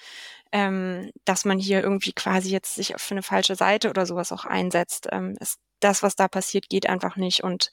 ähm, 0.53 1.11
dass 1.25 1.45
man 1.45 1.59
hier 1.59 1.83
irgendwie 1.83 2.13
quasi 2.13 2.51
jetzt 2.51 2.75
sich 2.75 2.95
für 2.97 3.15
eine 3.15 3.23
falsche 3.23 3.55
Seite 3.55 3.91
oder 3.91 4.07
sowas 4.07 4.33
auch 4.33 4.45
einsetzt. 4.45 5.09
Ähm, 5.13 5.37
es, 5.41 5.59
das, 5.81 6.03
was 6.03 6.17
da 6.17 6.29
passiert, 6.29 6.69
geht 6.69 6.89
einfach 6.89 7.17
nicht. 7.17 7.45
Und 7.45 7.71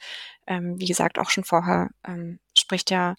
ähm, 0.47 0.75
wie 0.79 0.85
gesagt, 0.85 1.19
auch 1.19 1.29
schon 1.29 1.43
vorher 1.43 1.89
ähm, 2.05 2.39
spricht 2.57 2.91
ja 2.91 3.15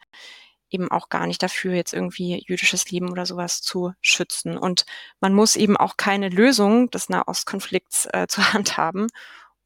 eben 0.70 0.90
auch 0.90 1.08
gar 1.08 1.26
nicht 1.26 1.42
dafür, 1.42 1.74
jetzt 1.74 1.94
irgendwie 1.94 2.42
jüdisches 2.46 2.90
Leben 2.90 3.10
oder 3.10 3.26
sowas 3.26 3.62
zu 3.62 3.92
schützen. 4.00 4.58
Und 4.58 4.84
man 5.20 5.32
muss 5.32 5.56
eben 5.56 5.76
auch 5.76 5.96
keine 5.96 6.28
Lösung 6.28 6.90
des 6.90 7.08
Nahostkonflikts 7.08 8.06
äh, 8.06 8.26
zur 8.28 8.52
Hand 8.52 8.76
haben, 8.76 9.06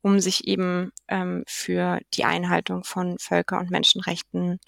um 0.02 0.20
sich 0.20 0.46
eben 0.46 0.92
ähm, 1.08 1.44
für 1.46 2.00
die 2.14 2.24
Einhaltung 2.24 2.84
von 2.84 3.18
Völker- 3.18 3.58
und 3.58 3.70
Menschenrechten 3.70 4.60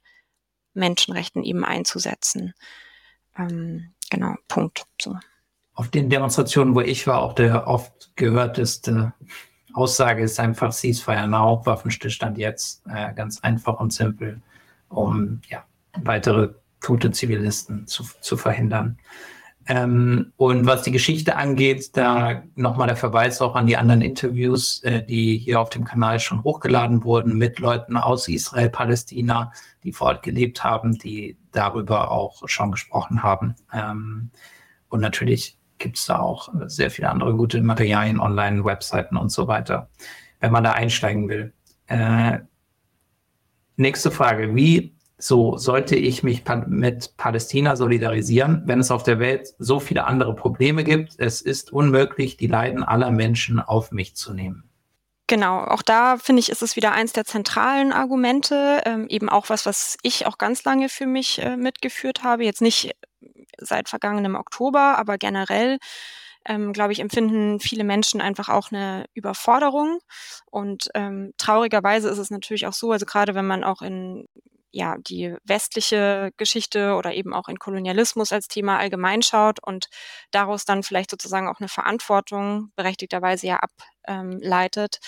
Menschenrechten 0.74 1.42
eben 1.42 1.64
einzusetzen. 1.64 2.54
Ähm, 3.38 3.92
genau, 4.10 4.34
Punkt. 4.48 4.84
So. 5.00 5.16
Auf 5.74 5.88
den 5.88 6.10
Demonstrationen, 6.10 6.74
wo 6.74 6.80
ich 6.80 7.06
war, 7.06 7.22
auch 7.22 7.34
der 7.34 7.66
oft 7.66 8.12
gehörteste 8.16 9.12
Aussage 9.74 10.22
ist 10.22 10.38
einfach 10.38 10.72
Ceasefire 10.72 11.26
now, 11.26 11.64
Waffenstillstand 11.64 12.36
jetzt, 12.38 12.82
äh, 12.88 13.12
ganz 13.14 13.40
einfach 13.40 13.80
und 13.80 13.92
simpel, 13.92 14.40
um 14.88 15.40
ja, 15.48 15.64
weitere 16.02 16.50
tote 16.80 17.10
Zivilisten 17.10 17.86
zu, 17.86 18.04
zu 18.20 18.36
verhindern. 18.36 18.98
Ähm, 19.68 20.32
und 20.36 20.66
was 20.66 20.82
die 20.82 20.90
Geschichte 20.90 21.36
angeht, 21.36 21.96
da 21.96 22.42
nochmal 22.56 22.88
der 22.88 22.96
Verweis 22.96 23.40
auch 23.40 23.54
an 23.54 23.66
die 23.66 23.76
anderen 23.76 24.02
Interviews, 24.02 24.82
äh, 24.82 25.04
die 25.04 25.38
hier 25.38 25.60
auf 25.60 25.70
dem 25.70 25.84
Kanal 25.84 26.18
schon 26.20 26.42
hochgeladen 26.42 27.04
wurden 27.04 27.38
mit 27.38 27.58
Leuten 27.58 27.96
aus 27.96 28.28
Israel, 28.28 28.70
Palästina, 28.70 29.52
die 29.84 29.92
vor 29.92 30.08
Ort 30.08 30.22
gelebt 30.22 30.64
haben, 30.64 30.98
die 30.98 31.36
darüber 31.52 32.10
auch 32.10 32.42
schon 32.48 32.72
gesprochen 32.72 33.22
haben. 33.22 33.54
Ähm, 33.72 34.30
und 34.88 35.00
natürlich 35.00 35.58
gibt 35.78 35.98
es 35.98 36.06
da 36.06 36.18
auch 36.18 36.48
sehr 36.66 36.90
viele 36.90 37.08
andere 37.08 37.34
gute 37.36 37.62
Materialien, 37.62 38.20
online, 38.20 38.64
Webseiten 38.64 39.16
und 39.16 39.30
so 39.30 39.48
weiter, 39.48 39.88
wenn 40.40 40.52
man 40.52 40.64
da 40.64 40.72
einsteigen 40.72 41.28
will. 41.28 41.52
Äh, 41.86 42.38
nächste 43.76 44.10
Frage. 44.10 44.54
Wie 44.54 44.94
so 45.22 45.56
sollte 45.56 45.94
ich 45.94 46.24
mich 46.24 46.42
mit 46.66 47.16
Palästina 47.16 47.76
solidarisieren, 47.76 48.62
wenn 48.66 48.80
es 48.80 48.90
auf 48.90 49.04
der 49.04 49.20
Welt 49.20 49.54
so 49.58 49.78
viele 49.78 50.04
andere 50.04 50.34
Probleme 50.34 50.82
gibt. 50.82 51.14
Es 51.18 51.40
ist 51.40 51.72
unmöglich, 51.72 52.36
die 52.36 52.48
Leiden 52.48 52.82
aller 52.82 53.12
Menschen 53.12 53.60
auf 53.60 53.92
mich 53.92 54.16
zu 54.16 54.34
nehmen. 54.34 54.64
Genau, 55.28 55.60
auch 55.60 55.82
da 55.82 56.16
finde 56.18 56.40
ich, 56.40 56.48
ist 56.48 56.62
es 56.62 56.74
wieder 56.74 56.92
eins 56.92 57.12
der 57.12 57.24
zentralen 57.24 57.92
Argumente, 57.92 58.82
ähm, 58.84 59.06
eben 59.08 59.28
auch 59.28 59.48
was, 59.48 59.64
was 59.64 59.96
ich 60.02 60.26
auch 60.26 60.38
ganz 60.38 60.64
lange 60.64 60.88
für 60.88 61.06
mich 61.06 61.40
äh, 61.40 61.56
mitgeführt 61.56 62.24
habe. 62.24 62.44
Jetzt 62.44 62.60
nicht 62.60 62.90
seit 63.58 63.88
vergangenem 63.88 64.34
Oktober, 64.34 64.98
aber 64.98 65.18
generell 65.18 65.78
ähm, 66.44 66.72
glaube 66.72 66.92
ich, 66.92 66.98
empfinden 66.98 67.60
viele 67.60 67.84
Menschen 67.84 68.20
einfach 68.20 68.48
auch 68.48 68.72
eine 68.72 69.04
Überforderung. 69.14 70.00
Und 70.50 70.88
ähm, 70.94 71.32
traurigerweise 71.38 72.08
ist 72.08 72.18
es 72.18 72.30
natürlich 72.30 72.66
auch 72.66 72.72
so, 72.72 72.90
also 72.90 73.06
gerade 73.06 73.36
wenn 73.36 73.46
man 73.46 73.62
auch 73.62 73.82
in 73.82 74.26
ja 74.72 74.96
die 74.98 75.36
westliche 75.44 76.32
Geschichte 76.36 76.94
oder 76.94 77.14
eben 77.14 77.32
auch 77.32 77.48
in 77.48 77.58
Kolonialismus 77.58 78.32
als 78.32 78.48
Thema 78.48 78.78
allgemein 78.78 79.22
schaut 79.22 79.58
und 79.62 79.88
daraus 80.30 80.64
dann 80.64 80.82
vielleicht 80.82 81.10
sozusagen 81.10 81.48
auch 81.48 81.60
eine 81.60 81.68
Verantwortung 81.68 82.72
berechtigterweise 82.74 83.46
ja 83.46 83.60
ableitet, 83.60 84.98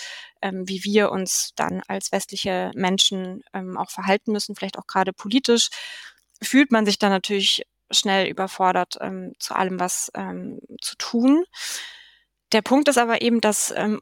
ähm, 0.41 0.67
wie 0.67 0.83
wir 0.83 1.11
uns 1.11 1.51
dann 1.55 1.81
als 1.87 2.11
westliche 2.11 2.71
Menschen 2.75 3.43
ähm, 3.53 3.77
auch 3.77 3.89
verhalten 3.89 4.31
müssen, 4.31 4.55
vielleicht 4.55 4.77
auch 4.77 4.87
gerade 4.87 5.13
politisch, 5.13 5.69
fühlt 6.41 6.71
man 6.71 6.85
sich 6.85 6.99
dann 6.99 7.11
natürlich 7.11 7.63
schnell 7.91 8.27
überfordert, 8.27 8.97
ähm, 9.01 9.33
zu 9.39 9.55
allem 9.55 9.79
was 9.79 10.11
ähm, 10.15 10.59
zu 10.81 10.95
tun. 10.97 11.43
Der 12.51 12.61
Punkt 12.61 12.87
ist 12.87 12.97
aber 12.97 13.21
eben, 13.21 13.41
dass 13.41 13.73
ähm, 13.75 14.01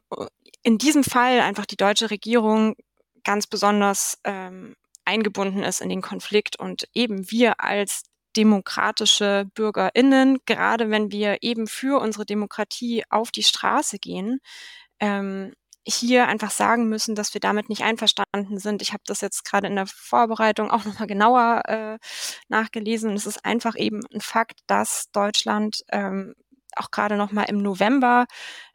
in 0.62 0.78
diesem 0.78 1.04
Fall 1.04 1.40
einfach 1.40 1.66
die 1.66 1.76
deutsche 1.76 2.10
Regierung 2.10 2.76
ganz 3.24 3.46
besonders 3.46 4.18
ähm, 4.24 4.76
eingebunden 5.04 5.62
ist 5.62 5.80
in 5.80 5.88
den 5.88 6.02
Konflikt 6.02 6.58
und 6.58 6.88
eben 6.94 7.30
wir 7.30 7.60
als 7.60 8.04
demokratische 8.36 9.46
Bürgerinnen, 9.54 10.38
gerade 10.46 10.90
wenn 10.90 11.12
wir 11.12 11.38
eben 11.42 11.66
für 11.66 12.00
unsere 12.00 12.26
Demokratie 12.26 13.04
auf 13.10 13.30
die 13.30 13.44
Straße 13.44 13.98
gehen, 13.98 14.40
ähm, 15.00 15.52
hier 15.86 16.28
einfach 16.28 16.50
sagen 16.50 16.88
müssen, 16.88 17.14
dass 17.14 17.34
wir 17.34 17.40
damit 17.40 17.68
nicht 17.68 17.82
einverstanden 17.82 18.58
sind. 18.58 18.80
Ich 18.82 18.92
habe 18.92 19.02
das 19.06 19.20
jetzt 19.20 19.44
gerade 19.44 19.66
in 19.66 19.76
der 19.76 19.86
Vorbereitung 19.86 20.70
auch 20.70 20.84
nochmal 20.84 21.06
genauer 21.06 21.62
äh, 21.66 21.98
nachgelesen. 22.48 23.12
es 23.14 23.26
ist 23.26 23.44
einfach 23.44 23.76
eben 23.76 24.00
ein 24.12 24.20
Fakt, 24.20 24.60
dass 24.66 25.10
Deutschland 25.12 25.84
ähm, 25.92 26.34
auch 26.76 26.90
gerade 26.90 27.16
nochmal 27.16 27.46
im 27.48 27.58
November 27.58 28.26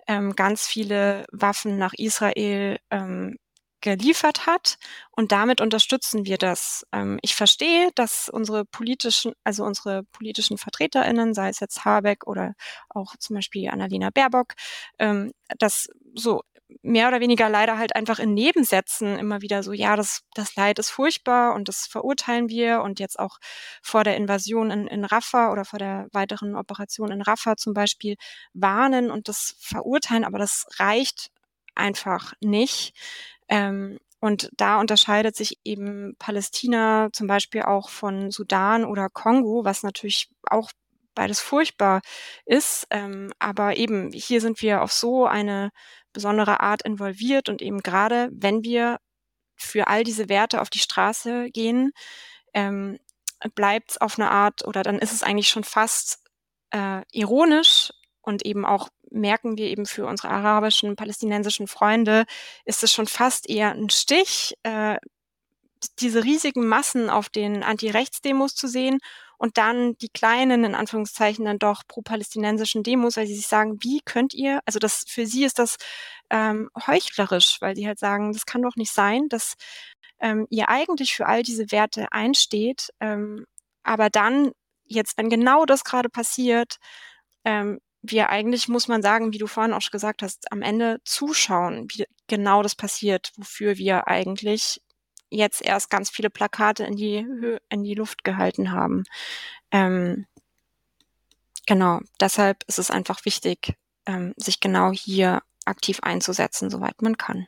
ähm, 0.07 0.35
ganz 0.35 0.67
viele 0.67 1.25
Waffen 1.31 1.77
nach 1.77 1.93
Israel 1.93 2.77
ähm, 2.91 3.37
geliefert 3.81 4.45
hat. 4.45 4.77
Und 5.11 5.31
damit 5.31 5.61
unterstützen 5.61 6.25
wir 6.25 6.37
das. 6.37 6.85
Ähm, 6.91 7.19
ich 7.21 7.35
verstehe, 7.35 7.89
dass 7.95 8.29
unsere 8.29 8.65
politischen, 8.65 9.33
also 9.43 9.63
unsere 9.63 10.03
politischen 10.03 10.57
VertreterInnen, 10.57 11.33
sei 11.33 11.49
es 11.49 11.59
jetzt 11.59 11.85
Habeck 11.85 12.27
oder 12.27 12.53
auch 12.89 13.15
zum 13.17 13.35
Beispiel 13.35 13.69
Annalena 13.69 14.09
Baerbock, 14.11 14.53
ähm, 14.99 15.31
das 15.57 15.87
so 16.15 16.41
mehr 16.83 17.07
oder 17.07 17.19
weniger 17.19 17.49
leider 17.49 17.77
halt 17.77 17.95
einfach 17.95 18.19
in 18.19 18.33
Nebensätzen 18.33 19.17
immer 19.17 19.41
wieder 19.41 19.63
so, 19.63 19.73
ja, 19.73 19.95
das, 19.95 20.21
das 20.35 20.55
Leid 20.55 20.79
ist 20.79 20.89
furchtbar 20.91 21.55
und 21.55 21.67
das 21.67 21.87
verurteilen 21.87 22.47
wir 22.49 22.81
und 22.81 22.99
jetzt 22.99 23.19
auch 23.19 23.39
vor 23.81 24.03
der 24.03 24.17
Invasion 24.17 24.69
in, 24.71 24.87
in 24.87 25.03
Rafah 25.05 25.51
oder 25.51 25.65
vor 25.65 25.79
der 25.79 26.07
weiteren 26.11 26.55
Operation 26.55 27.11
in 27.11 27.21
Rafah 27.21 27.57
zum 27.57 27.73
Beispiel 27.73 28.15
warnen 28.53 29.09
und 29.11 29.27
das 29.27 29.55
verurteilen, 29.59 30.23
aber 30.23 30.37
das 30.37 30.65
reicht 30.77 31.31
einfach 31.75 32.33
nicht. 32.41 32.93
Ähm, 33.49 33.99
und 34.21 34.49
da 34.57 34.79
unterscheidet 34.79 35.35
sich 35.35 35.59
eben 35.63 36.15
Palästina 36.19 37.09
zum 37.13 37.27
Beispiel 37.27 37.63
auch 37.63 37.89
von 37.89 38.31
Sudan 38.31 38.83
oder 38.85 39.09
Kongo, 39.09 39.63
was 39.63 39.83
natürlich 39.83 40.29
auch 40.49 40.71
beides 41.15 41.39
furchtbar 41.39 42.01
ist. 42.45 42.87
Ähm, 42.89 43.31
aber 43.39 43.77
eben 43.77 44.11
hier 44.11 44.41
sind 44.41 44.61
wir 44.61 44.81
auf 44.81 44.91
so 44.91 45.25
eine 45.25 45.71
besondere 46.13 46.59
Art 46.59 46.81
involviert 46.83 47.49
und 47.49 47.61
eben 47.61 47.79
gerade, 47.81 48.29
wenn 48.31 48.63
wir 48.63 48.99
für 49.55 49.87
all 49.87 50.03
diese 50.03 50.29
Werte 50.29 50.61
auf 50.61 50.69
die 50.69 50.79
Straße 50.79 51.49
gehen, 51.51 51.91
ähm, 52.53 52.99
bleibt 53.55 53.91
es 53.91 53.97
auf 53.99 54.19
eine 54.19 54.31
Art 54.31 54.65
oder 54.65 54.83
dann 54.83 54.99
ist 54.99 55.13
es 55.13 55.23
eigentlich 55.23 55.49
schon 55.49 55.63
fast 55.63 56.19
äh, 56.71 57.01
ironisch 57.11 57.91
und 58.29 58.45
eben 58.45 58.65
auch 58.65 58.89
merken 59.11 59.57
wir 59.57 59.65
eben 59.65 59.85
für 59.85 60.05
unsere 60.05 60.29
arabischen, 60.29 60.95
palästinensischen 60.95 61.67
Freunde, 61.67 62.25
ist 62.63 62.83
es 62.83 62.93
schon 62.93 63.07
fast 63.07 63.49
eher 63.49 63.71
ein 63.71 63.89
Stich, 63.89 64.55
äh, 64.63 64.97
diese 65.99 66.23
riesigen 66.23 66.67
Massen 66.67 67.09
auf 67.09 67.29
den 67.29 67.63
Anti-Rechts-Demos 67.63 68.53
zu 68.53 68.67
sehen 68.67 68.99
und 69.37 69.57
dann 69.57 69.97
die 69.97 70.09
kleinen, 70.09 70.63
in 70.63 70.75
Anführungszeichen, 70.75 71.45
dann 71.45 71.57
doch 71.57 71.83
pro-palästinensischen 71.87 72.83
Demos, 72.83 73.17
weil 73.17 73.27
sie 73.27 73.35
sich 73.35 73.47
sagen, 73.47 73.77
wie 73.81 74.01
könnt 74.05 74.33
ihr, 74.33 74.59
also 74.65 74.79
das 74.79 75.05
für 75.07 75.25
sie 75.25 75.45
ist 75.45 75.57
das 75.57 75.77
ähm, 76.29 76.69
heuchlerisch, 76.85 77.57
weil 77.61 77.75
sie 77.75 77.87
halt 77.87 77.99
sagen, 77.99 78.33
das 78.33 78.45
kann 78.45 78.61
doch 78.61 78.75
nicht 78.75 78.91
sein, 78.91 79.29
dass 79.29 79.55
ähm, 80.19 80.45
ihr 80.49 80.69
eigentlich 80.69 81.15
für 81.15 81.25
all 81.25 81.43
diese 81.43 81.71
Werte 81.71 82.11
einsteht, 82.11 82.89
ähm, 82.99 83.45
aber 83.83 84.09
dann 84.09 84.51
jetzt, 84.83 85.17
wenn 85.17 85.29
genau 85.29 85.65
das 85.65 85.83
gerade 85.83 86.09
passiert, 86.09 86.77
ähm, 87.45 87.79
wir 88.11 88.29
eigentlich, 88.29 88.67
muss 88.67 88.87
man 88.87 89.01
sagen, 89.01 89.33
wie 89.33 89.37
du 89.37 89.47
vorhin 89.47 89.73
auch 89.73 89.81
schon 89.81 89.91
gesagt 89.91 90.21
hast, 90.21 90.51
am 90.51 90.61
Ende 90.61 91.01
zuschauen, 91.05 91.87
wie 91.89 92.05
genau 92.27 92.63
das 92.63 92.75
passiert, 92.75 93.31
wofür 93.37 93.77
wir 93.77 94.07
eigentlich 94.07 94.81
jetzt 95.29 95.61
erst 95.61 95.89
ganz 95.89 96.09
viele 96.09 96.29
Plakate 96.29 96.83
in 96.85 96.95
die 96.95 97.57
in 97.69 97.83
die 97.83 97.95
Luft 97.95 98.23
gehalten 98.23 98.71
haben. 98.71 99.03
Ähm, 99.71 100.25
genau, 101.67 101.99
deshalb 102.19 102.63
ist 102.67 102.79
es 102.79 102.91
einfach 102.91 103.25
wichtig, 103.25 103.75
ähm, 104.05 104.33
sich 104.37 104.59
genau 104.59 104.91
hier 104.91 105.41
aktiv 105.65 105.99
einzusetzen, 106.01 106.69
soweit 106.69 107.01
man 107.01 107.17
kann. 107.17 107.47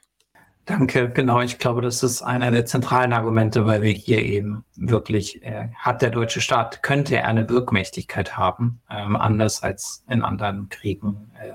Danke, 0.66 1.10
genau. 1.10 1.42
Ich 1.42 1.58
glaube, 1.58 1.82
das 1.82 2.04
ist 2.04 2.22
einer 2.22 2.52
der 2.52 2.66
zentralen 2.66 3.14
Argumente, 3.14 3.66
weil 3.66 3.82
wir 3.82 3.92
hier 3.92 4.24
eben 4.24 4.64
wirklich, 4.76 5.44
äh, 5.44 5.70
hat 5.76 6.02
der 6.02 6.12
deutsche 6.12 6.40
Staat, 6.40 6.84
könnte 6.84 7.16
er 7.16 7.28
eine 7.28 7.50
Wirkmächtigkeit 7.50 8.38
haben, 8.38 8.80
ähm, 8.90 9.16
anders 9.16 9.64
als 9.64 10.04
in 10.08 10.22
anderen 10.22 10.70
Kriegen, 10.70 11.32
äh, 11.42 11.54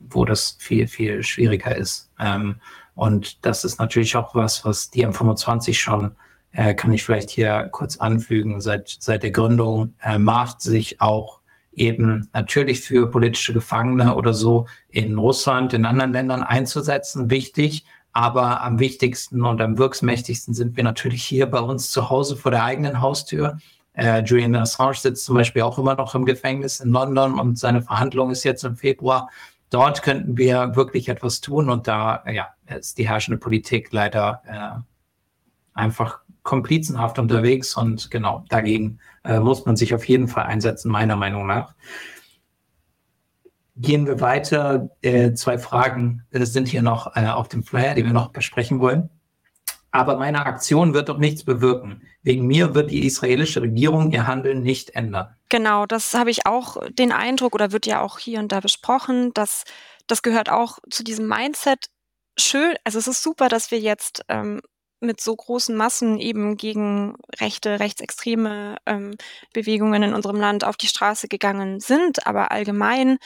wo 0.00 0.24
das 0.24 0.56
viel, 0.58 0.88
viel 0.88 1.22
schwieriger 1.22 1.76
ist. 1.76 2.10
Ähm, 2.18 2.56
und 2.94 3.44
das 3.46 3.64
ist 3.64 3.78
natürlich 3.78 4.16
auch 4.16 4.34
was, 4.34 4.64
was 4.64 4.90
die 4.90 5.06
M25 5.06 5.74
schon, 5.74 6.16
äh, 6.50 6.74
kann 6.74 6.92
ich 6.92 7.04
vielleicht 7.04 7.30
hier 7.30 7.68
kurz 7.70 7.98
anfügen, 7.98 8.60
seit, 8.60 8.88
seit 8.88 9.22
der 9.22 9.30
Gründung 9.30 9.94
äh, 10.02 10.18
macht 10.18 10.60
sich 10.62 11.00
auch 11.00 11.40
eben 11.72 12.28
natürlich 12.32 12.80
für 12.80 13.10
politische 13.10 13.52
Gefangene 13.52 14.16
oder 14.16 14.34
so 14.34 14.66
in 14.88 15.16
Russland, 15.18 15.74
in 15.74 15.84
anderen 15.84 16.12
Ländern 16.12 16.42
einzusetzen, 16.42 17.30
wichtig. 17.30 17.84
Aber 18.16 18.62
am 18.62 18.78
wichtigsten 18.78 19.44
und 19.44 19.60
am 19.60 19.76
wirksmächtigsten 19.76 20.54
sind 20.54 20.74
wir 20.78 20.84
natürlich 20.84 21.22
hier 21.22 21.44
bei 21.44 21.60
uns 21.60 21.90
zu 21.90 22.08
Hause 22.08 22.34
vor 22.34 22.50
der 22.50 22.64
eigenen 22.64 23.02
Haustür. 23.02 23.58
Äh, 23.92 24.22
Julian 24.22 24.56
Assange 24.56 24.94
sitzt 24.94 25.26
zum 25.26 25.34
Beispiel 25.34 25.60
auch 25.60 25.78
immer 25.78 25.96
noch 25.96 26.14
im 26.14 26.24
Gefängnis 26.24 26.80
in 26.80 26.92
London 26.92 27.38
und 27.38 27.58
seine 27.58 27.82
Verhandlung 27.82 28.30
ist 28.30 28.42
jetzt 28.42 28.64
im 28.64 28.74
Februar. 28.74 29.28
Dort 29.68 30.02
könnten 30.02 30.38
wir 30.38 30.74
wirklich 30.76 31.10
etwas 31.10 31.42
tun 31.42 31.68
und 31.68 31.88
da 31.88 32.24
ja, 32.26 32.48
ist 32.74 32.96
die 32.96 33.06
herrschende 33.06 33.36
Politik 33.36 33.92
leider 33.92 34.40
äh, 34.46 34.80
einfach 35.78 36.20
komplizenhaft 36.42 37.18
unterwegs 37.18 37.76
und 37.76 38.10
genau 38.10 38.46
dagegen 38.48 38.98
äh, 39.24 39.40
muss 39.40 39.66
man 39.66 39.76
sich 39.76 39.94
auf 39.94 40.08
jeden 40.08 40.28
Fall 40.28 40.44
einsetzen, 40.44 40.90
meiner 40.90 41.16
Meinung 41.16 41.46
nach. 41.46 41.74
Gehen 43.76 44.06
wir 44.06 44.20
weiter. 44.20 44.90
Äh, 45.02 45.34
zwei 45.34 45.58
Fragen 45.58 46.24
äh, 46.30 46.44
sind 46.44 46.68
hier 46.68 46.82
noch 46.82 47.14
äh, 47.14 47.26
auf 47.28 47.48
dem 47.48 47.62
Flyer, 47.62 47.94
die 47.94 48.04
wir 48.04 48.12
noch 48.12 48.28
besprechen 48.28 48.80
wollen. 48.80 49.10
Aber 49.90 50.16
meine 50.18 50.44
Aktion 50.44 50.92
wird 50.92 51.08
doch 51.08 51.18
nichts 51.18 51.44
bewirken. 51.44 52.02
Wegen 52.22 52.46
mir 52.46 52.74
wird 52.74 52.90
die 52.90 53.06
israelische 53.06 53.62
Regierung 53.62 54.12
ihr 54.12 54.26
Handeln 54.26 54.62
nicht 54.62 54.94
ändern. 54.94 55.34
Genau, 55.48 55.86
das 55.86 56.12
habe 56.12 56.30
ich 56.30 56.46
auch 56.46 56.76
den 56.90 57.12
Eindruck 57.12 57.54
oder 57.54 57.72
wird 57.72 57.86
ja 57.86 58.02
auch 58.02 58.18
hier 58.18 58.40
und 58.40 58.52
da 58.52 58.60
besprochen, 58.60 59.32
dass 59.32 59.64
das 60.06 60.22
gehört 60.22 60.50
auch 60.50 60.78
zu 60.90 61.02
diesem 61.02 61.26
Mindset. 61.26 61.86
Schön, 62.38 62.74
also 62.84 62.98
es 62.98 63.08
ist 63.08 63.22
super, 63.22 63.48
dass 63.48 63.70
wir 63.70 63.78
jetzt 63.78 64.22
ähm, 64.28 64.60
mit 65.00 65.20
so 65.20 65.34
großen 65.36 65.76
Massen 65.76 66.18
eben 66.18 66.56
gegen 66.56 67.16
rechte, 67.38 67.80
rechtsextreme 67.80 68.76
ähm, 68.86 69.16
Bewegungen 69.52 70.02
in 70.02 70.14
unserem 70.14 70.36
Land 70.36 70.64
auf 70.64 70.76
die 70.76 70.88
Straße 70.88 71.28
gegangen 71.28 71.80
sind. 71.80 72.26
Aber 72.26 72.50
allgemein 72.50 73.18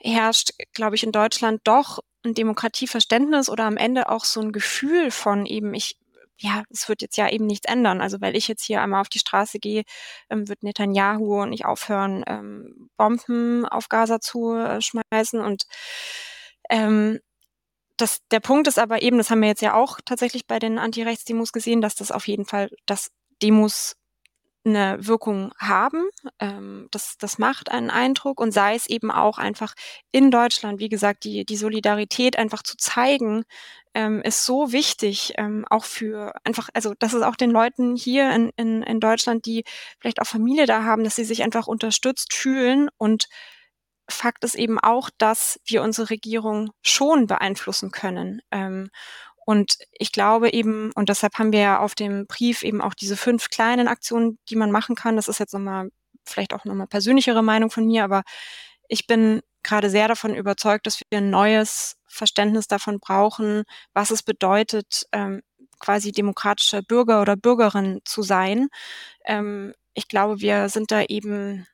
herrscht, 0.00 0.52
glaube 0.72 0.96
ich, 0.96 1.04
in 1.04 1.12
Deutschland 1.12 1.60
doch 1.64 2.00
ein 2.24 2.34
Demokratieverständnis 2.34 3.48
oder 3.48 3.64
am 3.64 3.76
Ende 3.76 4.08
auch 4.08 4.24
so 4.24 4.40
ein 4.40 4.52
Gefühl 4.52 5.10
von 5.10 5.46
eben, 5.46 5.74
ich, 5.74 5.96
ja, 6.38 6.62
es 6.70 6.88
wird 6.88 7.02
jetzt 7.02 7.16
ja 7.16 7.28
eben 7.28 7.46
nichts 7.46 7.66
ändern. 7.70 8.00
Also 8.00 8.20
weil 8.20 8.36
ich 8.36 8.48
jetzt 8.48 8.64
hier 8.64 8.82
einmal 8.82 9.00
auf 9.00 9.08
die 9.08 9.18
Straße 9.18 9.58
gehe, 9.58 9.82
ähm, 10.30 10.48
wird 10.48 10.62
Netanyahu 10.62 11.46
nicht 11.46 11.64
aufhören, 11.64 12.24
ähm, 12.26 12.90
Bomben 12.96 13.64
auf 13.66 13.88
Gaza 13.88 14.20
zu 14.20 14.54
äh, 14.54 14.80
schmeißen 14.80 15.40
und 15.40 15.64
ähm, 16.70 17.20
das, 17.96 18.20
der 18.30 18.40
Punkt 18.40 18.68
ist 18.68 18.78
aber 18.78 19.02
eben, 19.02 19.18
das 19.18 19.30
haben 19.30 19.40
wir 19.40 19.48
jetzt 19.48 19.62
ja 19.62 19.74
auch 19.74 20.00
tatsächlich 20.04 20.46
bei 20.46 20.58
den 20.58 20.78
Anti-Rechts-Demos 20.78 21.52
gesehen, 21.52 21.80
dass 21.80 21.94
das 21.94 22.12
auf 22.12 22.28
jeden 22.28 22.44
Fall, 22.44 22.70
dass 22.86 23.10
Demos 23.42 23.96
eine 24.66 24.98
Wirkung 25.06 25.52
haben. 25.58 26.08
Ähm, 26.40 26.88
das, 26.90 27.16
das 27.18 27.38
macht 27.38 27.70
einen 27.70 27.88
Eindruck 27.88 28.40
und 28.40 28.52
sei 28.52 28.74
es 28.74 28.88
eben 28.88 29.10
auch 29.10 29.38
einfach 29.38 29.74
in 30.10 30.30
Deutschland, 30.30 30.80
wie 30.80 30.88
gesagt, 30.88 31.24
die, 31.24 31.44
die 31.44 31.56
Solidarität 31.56 32.36
einfach 32.36 32.62
zu 32.62 32.76
zeigen, 32.76 33.44
ähm, 33.94 34.20
ist 34.22 34.44
so 34.44 34.72
wichtig, 34.72 35.34
ähm, 35.38 35.64
auch 35.70 35.84
für 35.84 36.34
einfach, 36.44 36.68
also 36.74 36.94
dass 36.98 37.12
es 37.14 37.22
auch 37.22 37.36
den 37.36 37.50
Leuten 37.50 37.96
hier 37.96 38.30
in, 38.32 38.50
in, 38.56 38.82
in 38.82 39.00
Deutschland, 39.00 39.46
die 39.46 39.64
vielleicht 40.00 40.20
auch 40.20 40.26
Familie 40.26 40.66
da 40.66 40.82
haben, 40.84 41.04
dass 41.04 41.16
sie 41.16 41.24
sich 41.24 41.42
einfach 41.44 41.68
unterstützt 41.68 42.34
fühlen 42.34 42.88
und 42.98 43.28
Fakt 44.08 44.44
ist 44.44 44.54
eben 44.54 44.78
auch, 44.78 45.10
dass 45.18 45.60
wir 45.64 45.82
unsere 45.82 46.10
Regierung 46.10 46.70
schon 46.82 47.26
beeinflussen 47.26 47.90
können. 47.90 48.40
Ähm, 48.50 48.90
Und 49.48 49.78
ich 49.92 50.10
glaube 50.12 50.52
eben, 50.52 50.90
und 50.96 51.08
deshalb 51.08 51.38
haben 51.38 51.52
wir 51.52 51.60
ja 51.60 51.78
auf 51.78 51.94
dem 51.94 52.26
Brief 52.26 52.64
eben 52.64 52.80
auch 52.80 52.94
diese 52.94 53.16
fünf 53.16 53.48
kleinen 53.50 53.88
Aktionen, 53.88 54.38
die 54.48 54.56
man 54.56 54.72
machen 54.72 54.96
kann. 54.96 55.16
Das 55.16 55.28
ist 55.28 55.38
jetzt 55.38 55.54
nochmal, 55.54 55.90
vielleicht 56.24 56.52
auch 56.52 56.64
nochmal 56.64 56.88
persönlichere 56.88 57.42
Meinung 57.44 57.70
von 57.70 57.86
mir, 57.86 58.02
aber 58.04 58.22
ich 58.88 59.06
bin 59.06 59.42
gerade 59.62 59.88
sehr 59.90 60.08
davon 60.08 60.34
überzeugt, 60.34 60.86
dass 60.86 61.00
wir 61.10 61.18
ein 61.18 61.30
neues 61.30 61.96
Verständnis 62.08 62.66
davon 62.68 62.98
brauchen, 63.00 63.64
was 63.94 64.10
es 64.10 64.22
bedeutet, 64.24 65.06
ähm, 65.12 65.42
quasi 65.78 66.10
demokratischer 66.12 66.82
Bürger 66.82 67.20
oder 67.22 67.36
Bürgerin 67.36 68.00
zu 68.04 68.22
sein. 68.22 68.68
Ähm, 69.26 69.74
ich 69.94 70.08
glaube, 70.08 70.40
wir 70.40 70.68
sind 70.68 70.90
da 70.90 71.02
eben 71.02 71.66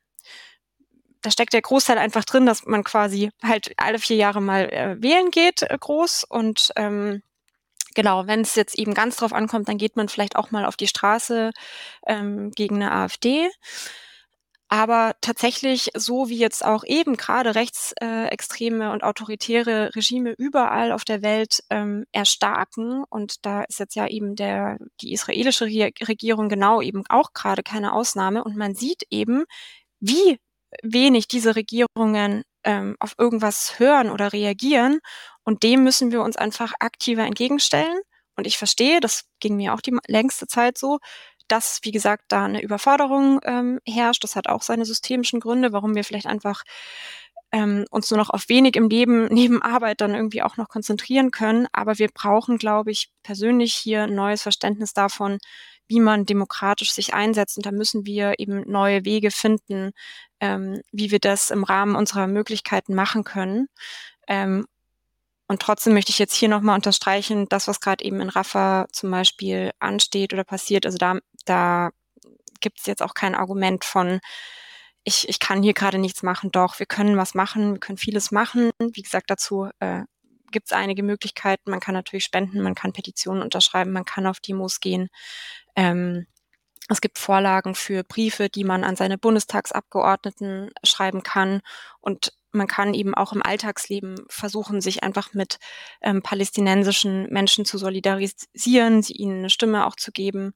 da 1.22 1.30
steckt 1.30 1.52
der 1.52 1.62
Großteil 1.62 1.98
einfach 1.98 2.24
drin, 2.24 2.46
dass 2.46 2.66
man 2.66 2.84
quasi 2.84 3.30
halt 3.42 3.72
alle 3.76 3.98
vier 3.98 4.16
Jahre 4.16 4.40
mal 4.40 4.68
äh, 4.72 4.96
wählen 5.00 5.30
geht, 5.30 5.62
äh, 5.62 5.78
groß. 5.78 6.24
Und 6.24 6.72
ähm, 6.76 7.22
genau, 7.94 8.26
wenn 8.26 8.40
es 8.40 8.54
jetzt 8.54 8.78
eben 8.78 8.94
ganz 8.94 9.16
drauf 9.16 9.32
ankommt, 9.32 9.68
dann 9.68 9.78
geht 9.78 9.96
man 9.96 10.08
vielleicht 10.08 10.36
auch 10.36 10.50
mal 10.50 10.64
auf 10.64 10.76
die 10.76 10.88
Straße 10.88 11.52
ähm, 12.06 12.50
gegen 12.50 12.76
eine 12.76 12.92
AfD. 12.92 13.48
Aber 14.68 15.14
tatsächlich, 15.20 15.90
so 15.94 16.30
wie 16.30 16.38
jetzt 16.38 16.64
auch 16.64 16.82
eben 16.84 17.18
gerade 17.18 17.54
rechtsextreme 17.54 18.86
äh, 18.86 18.88
und 18.88 19.04
autoritäre 19.04 19.94
Regime 19.94 20.34
überall 20.38 20.92
auf 20.92 21.04
der 21.04 21.20
Welt 21.20 21.62
ähm, 21.68 22.06
erstarken, 22.10 23.04
und 23.10 23.44
da 23.44 23.64
ist 23.64 23.80
jetzt 23.80 23.96
ja 23.96 24.06
eben 24.06 24.34
der, 24.34 24.78
die 25.02 25.12
israelische 25.12 25.66
Regierung 25.66 26.48
genau 26.48 26.80
eben 26.80 27.04
auch 27.10 27.34
gerade 27.34 27.62
keine 27.62 27.92
Ausnahme, 27.92 28.44
und 28.44 28.56
man 28.56 28.74
sieht 28.74 29.02
eben, 29.10 29.44
wie 30.00 30.38
wenig 30.82 31.28
diese 31.28 31.56
Regierungen 31.56 32.44
ähm, 32.64 32.96
auf 33.00 33.14
irgendwas 33.18 33.78
hören 33.78 34.10
oder 34.10 34.32
reagieren. 34.32 35.00
Und 35.44 35.62
dem 35.62 35.84
müssen 35.84 36.12
wir 36.12 36.22
uns 36.22 36.36
einfach 36.36 36.72
aktiver 36.80 37.24
entgegenstellen. 37.24 37.98
Und 38.36 38.46
ich 38.46 38.58
verstehe, 38.58 39.00
das 39.00 39.24
ging 39.40 39.56
mir 39.56 39.74
auch 39.74 39.80
die 39.80 39.96
längste 40.06 40.46
Zeit 40.46 40.78
so, 40.78 40.98
dass, 41.48 41.80
wie 41.82 41.90
gesagt, 41.90 42.24
da 42.28 42.44
eine 42.44 42.62
Überforderung 42.62 43.40
ähm, 43.44 43.80
herrscht. 43.86 44.24
Das 44.24 44.36
hat 44.36 44.48
auch 44.48 44.62
seine 44.62 44.84
systemischen 44.84 45.40
Gründe, 45.40 45.72
warum 45.72 45.94
wir 45.94 46.04
vielleicht 46.04 46.26
einfach 46.26 46.62
ähm, 47.52 47.84
uns 47.90 48.10
nur 48.10 48.18
noch 48.18 48.30
auf 48.30 48.48
wenig 48.48 48.76
im 48.76 48.88
Leben 48.88 49.26
neben 49.30 49.62
Arbeit 49.62 50.00
dann 50.00 50.14
irgendwie 50.14 50.42
auch 50.42 50.56
noch 50.56 50.68
konzentrieren 50.68 51.30
können. 51.30 51.66
Aber 51.72 51.98
wir 51.98 52.08
brauchen, 52.08 52.58
glaube 52.58 52.90
ich, 52.90 53.10
persönlich 53.22 53.74
hier 53.74 54.04
ein 54.04 54.14
neues 54.14 54.42
Verständnis 54.42 54.94
davon, 54.94 55.38
wie 55.92 56.00
man 56.00 56.24
demokratisch 56.24 56.92
sich 56.92 57.12
einsetzt. 57.12 57.58
Und 57.58 57.66
da 57.66 57.70
müssen 57.70 58.06
wir 58.06 58.38
eben 58.38 58.62
neue 58.70 59.04
Wege 59.04 59.30
finden, 59.30 59.92
ähm, 60.40 60.80
wie 60.90 61.10
wir 61.10 61.18
das 61.18 61.50
im 61.50 61.64
Rahmen 61.64 61.96
unserer 61.96 62.26
Möglichkeiten 62.26 62.94
machen 62.94 63.24
können. 63.24 63.68
Ähm, 64.26 64.66
und 65.48 65.60
trotzdem 65.60 65.92
möchte 65.92 66.10
ich 66.10 66.18
jetzt 66.18 66.34
hier 66.34 66.48
nochmal 66.48 66.76
unterstreichen, 66.76 67.46
das, 67.50 67.68
was 67.68 67.80
gerade 67.80 68.02
eben 68.04 68.22
in 68.22 68.30
Rafa 68.30 68.86
zum 68.90 69.10
Beispiel 69.10 69.72
ansteht 69.80 70.32
oder 70.32 70.44
passiert, 70.44 70.86
also 70.86 70.96
da, 70.96 71.18
da 71.44 71.90
gibt 72.60 72.80
es 72.80 72.86
jetzt 72.86 73.02
auch 73.02 73.12
kein 73.12 73.34
Argument 73.34 73.84
von, 73.84 74.20
ich, 75.04 75.28
ich 75.28 75.40
kann 75.40 75.62
hier 75.62 75.74
gerade 75.74 75.98
nichts 75.98 76.22
machen. 76.22 76.50
Doch, 76.52 76.78
wir 76.78 76.86
können 76.86 77.18
was 77.18 77.34
machen, 77.34 77.72
wir 77.74 77.80
können 77.80 77.98
vieles 77.98 78.30
machen. 78.30 78.70
Wie 78.78 79.02
gesagt, 79.02 79.28
dazu 79.28 79.68
äh, 79.80 80.04
gibt 80.52 80.68
es 80.68 80.72
einige 80.72 81.02
Möglichkeiten. 81.02 81.70
Man 81.70 81.80
kann 81.80 81.94
natürlich 81.94 82.24
spenden, 82.24 82.62
man 82.62 82.74
kann 82.74 82.92
Petitionen 82.92 83.42
unterschreiben, 83.42 83.92
man 83.92 84.04
kann 84.04 84.26
auf 84.26 84.40
Demos 84.40 84.80
gehen. 84.80 85.08
Ähm, 85.76 86.26
es 86.88 87.00
gibt 87.00 87.18
Vorlagen 87.18 87.74
für 87.74 88.04
Briefe, 88.04 88.48
die 88.48 88.64
man 88.64 88.84
an 88.84 88.96
seine 88.96 89.18
Bundestagsabgeordneten 89.18 90.70
schreiben 90.84 91.22
kann. 91.22 91.62
Und 92.00 92.32
man 92.50 92.66
kann 92.66 92.92
eben 92.92 93.14
auch 93.14 93.32
im 93.32 93.42
Alltagsleben 93.42 94.16
versuchen, 94.28 94.80
sich 94.80 95.02
einfach 95.02 95.32
mit 95.32 95.58
ähm, 96.02 96.22
palästinensischen 96.22 97.28
Menschen 97.30 97.64
zu 97.64 97.78
solidarisieren, 97.78 99.02
sie 99.02 99.14
ihnen 99.14 99.38
eine 99.38 99.50
Stimme 99.50 99.86
auch 99.86 99.96
zu 99.96 100.12
geben, 100.12 100.52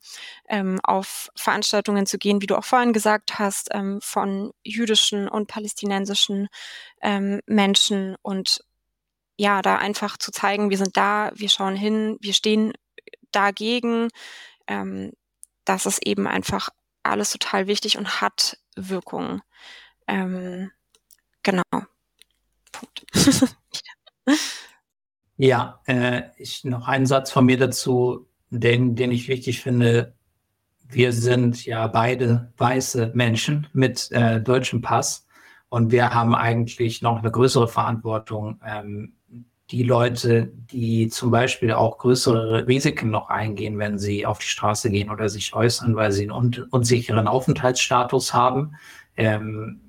ähm, 0.49 0.79
auf 0.83 1.31
Veranstaltungen 1.37 2.05
zu 2.07 2.19
gehen, 2.19 2.43
wie 2.43 2.47
du 2.47 2.57
auch 2.57 2.65
vorhin 2.65 2.93
gesagt 2.93 3.39
hast, 3.39 3.69
ähm, 3.73 4.01
von 4.03 4.53
jüdischen 4.63 5.29
und 5.29 5.47
palästinensischen 5.47 6.49
ähm, 7.01 7.41
Menschen 7.47 8.17
und 8.21 8.63
ja, 9.39 9.63
da 9.63 9.77
einfach 9.77 10.17
zu 10.17 10.33
zeigen, 10.33 10.71
wir 10.71 10.79
sind 10.79 10.97
da, 10.97 11.31
wir 11.35 11.49
schauen 11.49 11.77
hin, 11.77 12.17
wir 12.21 12.33
stehen 12.33 12.73
dagegen. 13.33 14.09
Ähm, 14.67 15.13
das 15.65 15.87
ist 15.87 16.07
eben 16.07 16.27
einfach 16.27 16.71
alles 17.03 17.31
total 17.31 17.67
wichtig 17.67 17.99
und 17.99 18.21
hat 18.21 18.59
Wirkung. 18.77 19.43
Ähm, 20.07 20.71
genau. 21.43 21.63
Punkt. 22.73 23.07
ja, 25.37 25.81
äh, 25.87 26.23
ich, 26.37 26.65
noch 26.65 26.89
einen 26.89 27.07
Satz 27.07 27.31
von 27.31 27.47
mir 27.47 27.59
dazu, 27.59 28.29
den, 28.51 28.97
den 28.97 29.13
ich 29.13 29.29
wichtig 29.29 29.63
finde. 29.63 30.15
Wir 30.89 31.13
sind 31.13 31.65
ja 31.65 31.87
beide 31.89 32.53
weiße 32.57 33.13
Menschen 33.15 33.67
mit 33.73 34.11
äh, 34.13 34.41
deutschem 34.41 34.83
Pass 34.83 35.27
und 35.69 35.91
wir 35.91 36.15
haben 36.15 36.35
eigentlich 36.35 37.03
noch 37.03 37.19
eine 37.19 37.31
größere 37.31 37.67
Verantwortung, 37.67 38.61
ähm, 38.65 39.16
die 39.71 39.83
Leute, 39.83 40.47
die 40.71 41.09
zum 41.09 41.31
Beispiel 41.31 41.73
auch 41.73 41.99
größere 41.99 42.69
Risiken 42.69 43.11
noch 43.11 43.29
eingehen, 43.29 43.79
wenn 43.79 43.99
sie 43.99 44.25
auf 44.25 44.39
die 44.39 44.47
Straße 44.47 44.91
gehen 44.91 45.11
oder 45.11 45.29
sich 45.29 45.55
äußern, 45.55 45.97
weil 45.97 46.13
sie 46.13 46.31
einen 46.31 46.67
unsicheren 46.71 47.27
Aufenthaltsstatus 47.27 48.33
haben. 48.33 48.77
Ähm, 49.17 49.81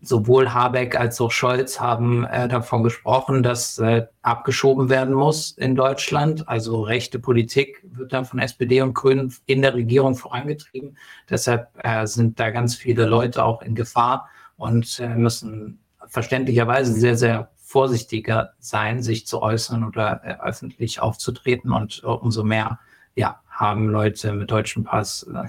sowohl 0.00 0.52
Habeck 0.54 0.98
als 0.98 1.20
auch 1.20 1.30
Scholz 1.30 1.80
haben 1.80 2.24
äh, 2.24 2.48
davon 2.48 2.82
gesprochen, 2.82 3.42
dass 3.42 3.78
äh, 3.78 4.06
abgeschoben 4.22 4.88
werden 4.88 5.14
muss 5.14 5.52
in 5.52 5.74
Deutschland. 5.74 6.48
Also 6.48 6.82
rechte 6.82 7.18
Politik 7.18 7.82
wird 7.84 8.12
dann 8.12 8.24
von 8.24 8.38
SPD 8.38 8.80
und 8.82 8.94
Grünen 8.94 9.34
in 9.46 9.62
der 9.62 9.74
Regierung 9.74 10.14
vorangetrieben. 10.14 10.96
Deshalb 11.28 11.68
äh, 11.82 12.06
sind 12.06 12.38
da 12.40 12.50
ganz 12.50 12.76
viele 12.76 13.06
Leute 13.06 13.44
auch 13.44 13.62
in 13.62 13.74
Gefahr 13.74 14.28
und 14.56 15.00
äh, 15.00 15.08
müssen 15.08 15.80
verständlicherweise 16.06 16.92
sehr, 16.92 17.16
sehr 17.16 17.50
vorsichtiger 17.76 18.54
sein, 18.58 19.02
sich 19.02 19.26
zu 19.26 19.42
äußern 19.42 19.84
oder 19.84 20.22
äh, 20.24 20.36
öffentlich 20.42 21.00
aufzutreten. 21.00 21.72
Und 21.72 22.00
äh, 22.02 22.06
umso 22.06 22.42
mehr 22.42 22.78
ja, 23.16 23.42
haben 23.50 23.90
Leute 23.90 24.32
mit 24.32 24.50
deutschem 24.50 24.84
Pass 24.84 25.24
äh, 25.24 25.42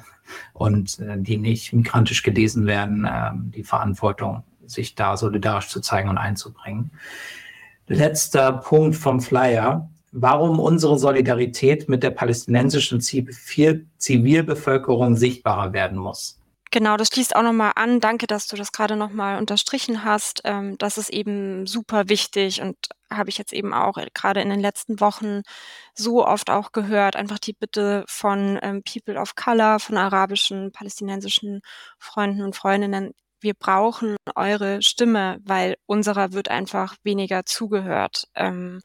und 0.51 0.99
äh, 0.99 1.15
die 1.17 1.37
nicht 1.37 1.71
migrantisch 1.71 2.23
gelesen 2.23 2.67
werden, 2.67 3.07
ähm, 3.09 3.53
die 3.55 3.63
Verantwortung, 3.63 4.43
sich 4.65 4.93
da 4.93 5.15
solidarisch 5.15 5.69
zu 5.69 5.79
zeigen 5.79 6.09
und 6.09 6.17
einzubringen. 6.17 6.91
Letzter 7.87 8.51
Punkt 8.51 8.97
vom 8.97 9.21
Flyer. 9.21 9.89
Warum 10.11 10.59
unsere 10.59 10.99
Solidarität 10.99 11.87
mit 11.87 12.03
der 12.03 12.11
palästinensischen 12.11 12.99
Zivilbevölkerung 12.99 15.15
sichtbarer 15.15 15.71
werden 15.71 15.97
muss. 15.97 16.36
Genau, 16.71 16.97
das 16.97 17.07
schließt 17.09 17.35
auch 17.35 17.43
nochmal 17.43 17.71
an. 17.75 17.99
Danke, 18.01 18.27
dass 18.27 18.47
du 18.47 18.55
das 18.57 18.71
gerade 18.71 18.95
nochmal 18.97 19.37
unterstrichen 19.37 20.03
hast. 20.03 20.41
Ähm, 20.43 20.77
das 20.77 20.97
ist 20.97 21.09
eben 21.09 21.65
super 21.65 22.09
wichtig 22.09 22.61
und 22.61 22.77
habe 23.11 23.29
ich 23.29 23.37
jetzt 23.37 23.53
eben 23.53 23.73
auch 23.73 23.97
gerade 24.13 24.41
in 24.41 24.49
den 24.49 24.59
letzten 24.59 24.99
Wochen 24.99 25.43
so 25.93 26.25
oft 26.25 26.49
auch 26.49 26.71
gehört. 26.73 27.15
Einfach 27.15 27.39
die 27.39 27.53
Bitte 27.53 28.03
von 28.07 28.59
ähm, 28.61 28.83
People 28.83 29.19
of 29.19 29.35
Color, 29.35 29.79
von 29.79 29.97
arabischen, 29.97 30.71
palästinensischen 30.73 31.61
Freunden 31.99 32.41
und 32.43 32.55
Freundinnen. 32.55 33.13
Wir 33.39 33.53
brauchen 33.53 34.15
eure 34.35 34.81
Stimme, 34.81 35.37
weil 35.43 35.75
unserer 35.85 36.33
wird 36.33 36.49
einfach 36.49 36.95
weniger 37.03 37.45
zugehört. 37.45 38.27
Ähm, 38.35 38.81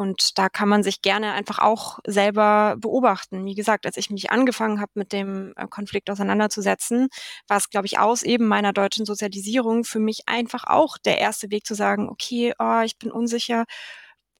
und 0.00 0.38
da 0.38 0.48
kann 0.48 0.70
man 0.70 0.82
sich 0.82 1.02
gerne 1.02 1.34
einfach 1.34 1.58
auch 1.58 1.98
selber 2.06 2.76
beobachten. 2.78 3.44
Wie 3.44 3.54
gesagt, 3.54 3.84
als 3.84 3.98
ich 3.98 4.08
mich 4.08 4.30
angefangen 4.30 4.80
habe, 4.80 4.92
mit 4.94 5.12
dem 5.12 5.52
äh, 5.56 5.66
Konflikt 5.68 6.08
auseinanderzusetzen, 6.08 7.08
war 7.48 7.58
es, 7.58 7.68
glaube 7.68 7.84
ich, 7.86 7.98
aus 7.98 8.22
eben 8.22 8.48
meiner 8.48 8.72
deutschen 8.72 9.04
Sozialisierung 9.04 9.84
für 9.84 9.98
mich 9.98 10.22
einfach 10.24 10.64
auch 10.64 10.96
der 10.96 11.18
erste 11.18 11.50
Weg 11.50 11.66
zu 11.66 11.74
sagen, 11.74 12.08
okay, 12.08 12.54
oh, 12.58 12.80
ich 12.82 12.96
bin 12.96 13.12
unsicher. 13.12 13.66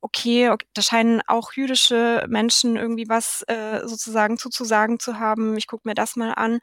Okay, 0.01 0.49
okay, 0.49 0.67
da 0.73 0.81
scheinen 0.81 1.21
auch 1.27 1.53
jüdische 1.53 2.25
Menschen 2.31 2.77
irgendwie 2.77 3.11
was 3.11 3.43
äh, 3.49 3.87
sozusagen 3.87 4.39
zuzusagen 4.39 4.99
zu 4.99 5.19
haben. 5.19 5.59
Ich 5.59 5.67
gucke 5.67 5.87
mir 5.87 5.95
das 5.95 6.17
mal 6.17 6.33
an. 6.33 6.61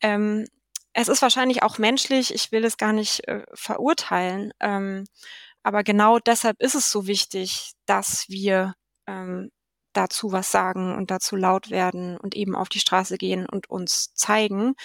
Ähm, 0.00 0.46
es 0.92 1.08
ist 1.08 1.20
wahrscheinlich 1.20 1.64
auch 1.64 1.78
menschlich. 1.78 2.32
Ich 2.32 2.52
will 2.52 2.64
es 2.64 2.76
gar 2.76 2.92
nicht 2.92 3.26
äh, 3.26 3.42
verurteilen. 3.54 4.52
Ähm, 4.60 5.04
aber 5.66 5.82
genau 5.82 6.20
deshalb 6.20 6.62
ist 6.62 6.76
es 6.76 6.92
so 6.92 7.08
wichtig, 7.08 7.72
dass 7.86 8.28
wir 8.28 8.74
ähm, 9.08 9.50
dazu 9.92 10.30
was 10.30 10.52
sagen 10.52 10.94
und 10.94 11.10
dazu 11.10 11.34
laut 11.34 11.70
werden 11.70 12.16
und 12.18 12.36
eben 12.36 12.54
auf 12.54 12.68
die 12.68 12.78
Straße 12.78 13.18
gehen 13.18 13.46
und 13.46 13.68
uns 13.68 14.14
zeigen. 14.14 14.76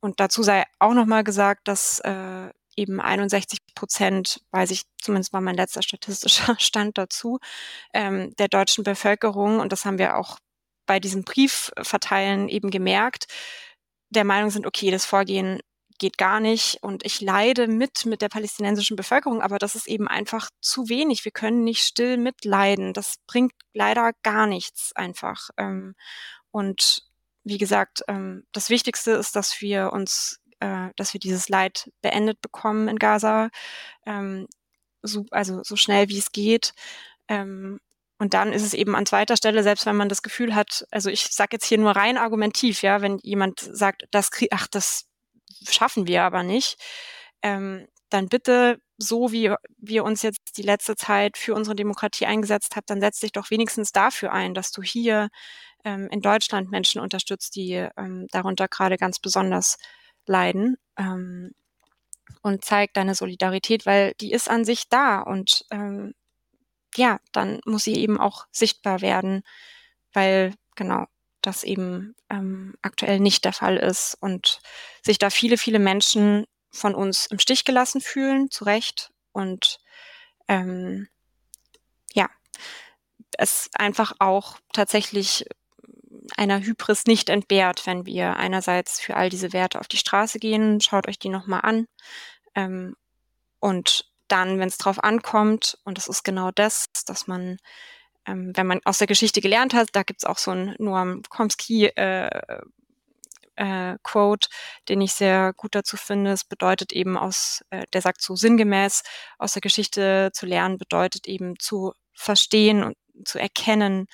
Und 0.00 0.18
dazu 0.18 0.42
sei 0.42 0.64
auch 0.80 0.92
nochmal 0.92 1.22
gesagt, 1.22 1.68
dass 1.68 2.00
äh, 2.00 2.50
eben 2.76 3.00
61 3.00 3.60
Prozent, 3.76 4.40
weiß 4.50 4.72
ich, 4.72 4.82
zumindest 5.00 5.32
war 5.32 5.40
mein 5.40 5.54
letzter 5.54 5.84
statistischer 5.84 6.56
Stand 6.58 6.98
dazu, 6.98 7.38
ähm, 7.92 8.34
der 8.36 8.48
deutschen 8.48 8.82
Bevölkerung, 8.82 9.60
und 9.60 9.70
das 9.70 9.84
haben 9.84 9.98
wir 9.98 10.16
auch 10.16 10.40
bei 10.84 10.98
diesem 10.98 11.22
Briefverteilen 11.22 12.48
eben 12.48 12.72
gemerkt, 12.72 13.26
der 14.10 14.24
Meinung 14.24 14.50
sind, 14.50 14.66
okay, 14.66 14.90
das 14.90 15.04
Vorgehen 15.04 15.60
geht 16.04 16.18
gar 16.18 16.38
nicht 16.38 16.82
und 16.82 17.02
ich 17.06 17.22
leide 17.22 17.66
mit 17.66 18.04
mit 18.04 18.20
der 18.20 18.28
palästinensischen 18.28 18.94
Bevölkerung, 18.94 19.40
aber 19.40 19.58
das 19.58 19.74
ist 19.74 19.88
eben 19.88 20.06
einfach 20.06 20.50
zu 20.60 20.90
wenig. 20.90 21.24
Wir 21.24 21.32
können 21.32 21.64
nicht 21.64 21.80
still 21.80 22.18
mitleiden. 22.18 22.92
Das 22.92 23.16
bringt 23.26 23.54
leider 23.72 24.12
gar 24.22 24.46
nichts 24.46 24.92
einfach. 24.94 25.48
Ähm, 25.56 25.94
und 26.50 27.04
wie 27.42 27.56
gesagt, 27.56 28.02
ähm, 28.06 28.44
das 28.52 28.68
Wichtigste 28.68 29.12
ist, 29.12 29.34
dass 29.34 29.62
wir 29.62 29.94
uns, 29.94 30.40
äh, 30.60 30.90
dass 30.96 31.14
wir 31.14 31.20
dieses 31.20 31.48
Leid 31.48 31.90
beendet 32.02 32.42
bekommen 32.42 32.88
in 32.88 32.98
Gaza, 32.98 33.48
ähm, 34.04 34.46
so, 35.00 35.24
also 35.30 35.62
so 35.62 35.76
schnell 35.76 36.10
wie 36.10 36.18
es 36.18 36.32
geht. 36.32 36.74
Und 37.30 37.80
dann 38.18 38.52
ist 38.52 38.62
es 38.62 38.74
eben 38.74 38.94
an 38.94 39.06
zweiter 39.06 39.36
Stelle, 39.38 39.62
selbst 39.62 39.86
wenn 39.86 39.96
man 39.96 40.10
das 40.10 40.22
Gefühl 40.22 40.54
hat, 40.54 40.86
also 40.90 41.08
ich 41.08 41.24
sage 41.32 41.50
jetzt 41.52 41.64
hier 41.64 41.78
nur 41.78 41.92
rein 41.92 42.18
argumentiv, 42.18 42.82
ja, 42.82 43.00
wenn 43.00 43.18
jemand 43.22 43.60
sagt, 43.60 44.04
das 44.10 44.28
ach, 44.50 44.66
das 44.68 45.06
schaffen 45.68 46.06
wir 46.06 46.22
aber 46.22 46.42
nicht, 46.42 46.76
ähm, 47.42 47.86
dann 48.10 48.28
bitte 48.28 48.78
so 48.96 49.32
wie 49.32 49.52
wir 49.78 50.04
uns 50.04 50.22
jetzt 50.22 50.56
die 50.56 50.62
letzte 50.62 50.96
Zeit 50.96 51.36
für 51.36 51.54
unsere 51.54 51.74
Demokratie 51.76 52.26
eingesetzt 52.26 52.76
haben, 52.76 52.84
dann 52.86 53.00
setz 53.00 53.20
dich 53.20 53.32
doch 53.32 53.50
wenigstens 53.50 53.92
dafür 53.92 54.32
ein, 54.32 54.54
dass 54.54 54.70
du 54.70 54.82
hier 54.82 55.28
ähm, 55.84 56.08
in 56.10 56.20
Deutschland 56.20 56.70
Menschen 56.70 57.00
unterstützt, 57.00 57.56
die 57.56 57.72
ähm, 57.96 58.26
darunter 58.30 58.68
gerade 58.68 58.96
ganz 58.96 59.18
besonders 59.18 59.78
leiden. 60.26 60.76
Ähm, 60.96 61.52
und 62.42 62.64
zeig 62.64 62.92
deine 62.94 63.14
Solidarität, 63.14 63.86
weil 63.86 64.12
die 64.20 64.32
ist 64.32 64.50
an 64.50 64.64
sich 64.64 64.88
da 64.88 65.20
und 65.20 65.64
ähm, 65.70 66.14
ja, 66.96 67.18
dann 67.32 67.60
muss 67.66 67.84
sie 67.84 67.96
eben 67.96 68.20
auch 68.20 68.46
sichtbar 68.52 69.00
werden, 69.00 69.42
weil 70.12 70.54
genau 70.76 71.06
das 71.46 71.64
eben 71.64 72.14
ähm, 72.30 72.74
aktuell 72.82 73.20
nicht 73.20 73.44
der 73.44 73.52
Fall 73.52 73.76
ist 73.76 74.16
und 74.20 74.60
sich 75.02 75.18
da 75.18 75.30
viele, 75.30 75.58
viele 75.58 75.78
Menschen 75.78 76.46
von 76.70 76.94
uns 76.94 77.26
im 77.26 77.38
Stich 77.38 77.64
gelassen 77.64 78.00
fühlen, 78.00 78.50
zu 78.50 78.64
Recht. 78.64 79.10
Und 79.32 79.78
ähm, 80.48 81.08
ja, 82.12 82.28
es 83.38 83.70
einfach 83.74 84.14
auch 84.18 84.58
tatsächlich 84.72 85.46
einer 86.36 86.60
Hybris 86.60 87.04
nicht 87.06 87.28
entbehrt, 87.28 87.86
wenn 87.86 88.06
wir 88.06 88.36
einerseits 88.36 89.00
für 89.00 89.16
all 89.16 89.28
diese 89.28 89.52
Werte 89.52 89.78
auf 89.80 89.88
die 89.88 89.98
Straße 89.98 90.38
gehen, 90.38 90.80
schaut 90.80 91.08
euch 91.08 91.18
die 91.18 91.28
nochmal 91.28 91.60
an. 91.62 91.86
Ähm, 92.54 92.96
und 93.60 94.10
dann, 94.28 94.58
wenn 94.58 94.68
es 94.68 94.78
drauf 94.78 95.02
ankommt, 95.02 95.78
und 95.84 95.98
das 95.98 96.08
ist 96.08 96.22
genau 96.24 96.50
das, 96.50 96.86
dass 97.06 97.26
man, 97.26 97.58
ähm, 98.26 98.52
wenn 98.54 98.66
man 98.66 98.80
aus 98.84 98.98
der 98.98 99.06
Geschichte 99.06 99.40
gelernt 99.40 99.74
hat, 99.74 99.88
da 99.92 100.02
gibt's 100.02 100.24
auch 100.24 100.38
so 100.38 100.50
ein 100.50 100.74
Noam 100.78 101.22
Chomsky 101.28 101.86
äh, 101.86 102.60
äh, 103.56 103.96
Quote, 104.02 104.48
den 104.88 105.00
ich 105.00 105.12
sehr 105.12 105.52
gut 105.54 105.74
dazu 105.74 105.96
finde. 105.96 106.32
Es 106.32 106.44
bedeutet 106.44 106.92
eben 106.92 107.16
aus, 107.16 107.62
äh, 107.70 107.84
der 107.92 108.02
sagt 108.02 108.22
so 108.22 108.36
sinngemäß, 108.36 109.02
aus 109.38 109.52
der 109.52 109.62
Geschichte 109.62 110.30
zu 110.32 110.46
lernen 110.46 110.78
bedeutet 110.78 111.26
eben 111.26 111.58
zu 111.58 111.92
verstehen 112.14 112.82
und 112.82 112.96
zu 113.24 113.38
erkennen, 113.38 114.06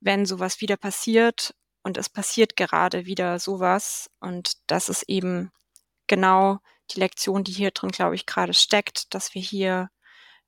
wenn 0.00 0.26
sowas 0.26 0.60
wieder 0.60 0.76
passiert 0.76 1.54
und 1.82 1.96
es 1.98 2.08
passiert 2.08 2.56
gerade 2.56 3.06
wieder 3.06 3.38
sowas 3.38 4.10
und 4.20 4.54
das 4.66 4.88
ist 4.88 5.04
eben 5.08 5.50
genau 6.06 6.58
die 6.90 7.00
Lektion, 7.00 7.44
die 7.44 7.52
hier 7.52 7.70
drin, 7.70 7.90
glaube 7.90 8.14
ich, 8.14 8.26
gerade 8.26 8.54
steckt, 8.54 9.14
dass 9.14 9.34
wir 9.34 9.42
hier 9.42 9.88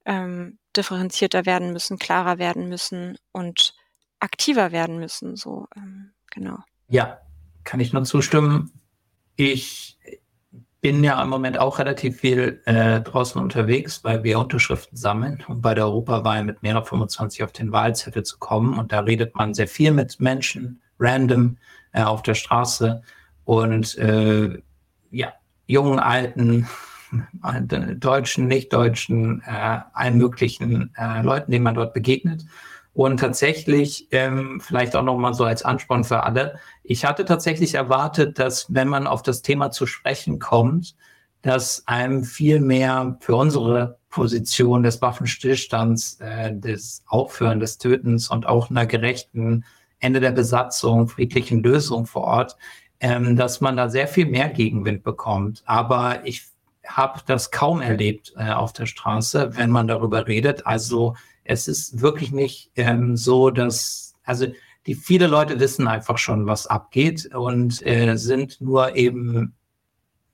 ähm, 0.05 0.59
differenzierter 0.77 1.47
werden 1.47 1.73
müssen, 1.73 1.99
klarer 1.99 2.39
werden 2.39 2.69
müssen 2.69 3.19
und 3.33 3.75
aktiver 4.21 4.73
werden 4.73 4.99
müssen. 4.99 5.37
So, 5.37 5.67
ähm, 5.77 6.13
genau. 6.31 6.59
Ja, 6.89 7.19
kann 7.65 7.81
ich 7.81 7.93
nur 7.93 8.05
zustimmen. 8.05 8.73
Ich 9.37 9.99
bin 10.81 11.03
ja 11.03 11.21
im 11.23 11.31
Moment 11.31 11.59
auch 11.59 11.79
relativ 11.79 12.21
viel 12.21 12.61
äh, 12.67 13.01
draußen 13.01 13.41
unterwegs, 13.41 14.05
weil 14.05 14.23
wir 14.23 14.39
Unterschriften 14.39 14.99
sammeln, 14.99 15.43
um 15.49 15.63
bei 15.63 15.75
der 15.75 15.87
Europawahl 15.87 16.45
mit 16.45 16.63
mehrere 16.63 16.85
25 16.85 17.43
auf 17.43 17.53
den 17.53 17.73
Wahlzettel 17.73 18.23
zu 18.23 18.39
kommen. 18.39 18.79
Und 18.79 18.93
da 18.93 19.01
redet 19.01 19.35
man 19.35 19.55
sehr 19.55 19.67
viel 19.67 19.93
mit 19.93 20.21
Menschen, 20.21 20.83
random, 20.99 21.57
äh, 21.93 22.03
auf 22.03 22.23
der 22.23 22.35
Straße. 22.35 23.03
Und 23.45 23.97
äh, 23.97 24.61
ja, 25.11 25.33
jungen, 25.67 25.99
alten, 25.99 26.69
Deutschen, 27.97 28.47
Nicht-Deutschen, 28.47 29.43
äh, 29.47 29.81
allen 29.93 30.19
möglichen 30.19 30.93
äh, 30.97 31.23
Leuten, 31.23 31.51
denen 31.51 31.65
man 31.65 31.75
dort 31.75 31.95
begegnet. 31.95 32.45
Und 32.93 33.19
tatsächlich, 33.19 34.07
ähm, 34.13 34.61
vielleicht 34.61 34.95
auch 34.95 35.03
nochmal 35.03 35.35
so 35.35 35.45
als 35.45 35.65
Ansporn 35.65 36.05
für 36.05 36.23
alle, 36.23 36.61
ich 36.85 37.05
hatte 37.05 37.25
tatsächlich 37.25 37.75
erwartet, 37.75 38.39
dass 38.39 38.73
wenn 38.73 38.89
man 38.89 39.09
auf 39.09 39.23
das 39.23 39.43
Thema 39.43 39.71
zu 39.73 39.87
sprechen 39.87 40.39
kommt, 40.39 40.95
dass 41.43 41.87
einem 41.87 42.25
viel 42.25 42.61
mehr 42.61 43.19
für 43.21 43.37
unsere 43.37 43.99
Position 44.11 44.85
des 44.85 45.03
Waffenstillstands, 45.03 46.21
äh, 46.21 46.57
des 46.57 47.03
Aufhören 47.07 47.59
des 47.59 47.79
Tötens 47.79 48.31
und 48.31 48.47
auch 48.47 48.71
einer 48.71 48.87
gerechten 48.87 49.65
Ende 49.99 50.21
der 50.21 50.31
Besatzung, 50.31 51.09
friedlichen 51.09 51.63
Lösung 51.63 52.07
vor 52.07 52.23
Ort, 52.23 52.57
ähm, 53.01 53.35
dass 53.37 53.61
man 53.61 53.77
da 53.77 53.89
sehr 53.89 54.07
viel 54.07 54.27
mehr 54.27 54.49
Gegenwind 54.49 55.03
bekommt. 55.03 55.63
Aber 55.67 56.25
ich 56.25 56.47
habe 56.87 57.21
das 57.27 57.51
kaum 57.51 57.81
erlebt 57.81 58.33
äh, 58.37 58.51
auf 58.51 58.73
der 58.73 58.87
Straße, 58.87 59.57
wenn 59.57 59.71
man 59.71 59.89
darüber 59.89 60.27
redet. 60.27 60.67
Also 60.67 61.17
es 61.45 61.69
ist 61.69 62.01
wirklich 62.01 62.33
nicht 62.33 62.71
ähm, 62.77 63.17
so, 63.17 63.51
dass, 63.51 64.15
also 64.25 64.47
die 64.87 64.95
viele 64.95 65.27
Leute 65.27 65.61
wissen 65.61 65.89
einfach 65.89 66.19
schon, 66.19 66.47
was 66.47 66.67
abgeht 66.67 67.35
und 67.35 67.85
äh, 67.87 68.17
sind 68.17 68.61
nur 68.61 68.97
eben 68.97 69.55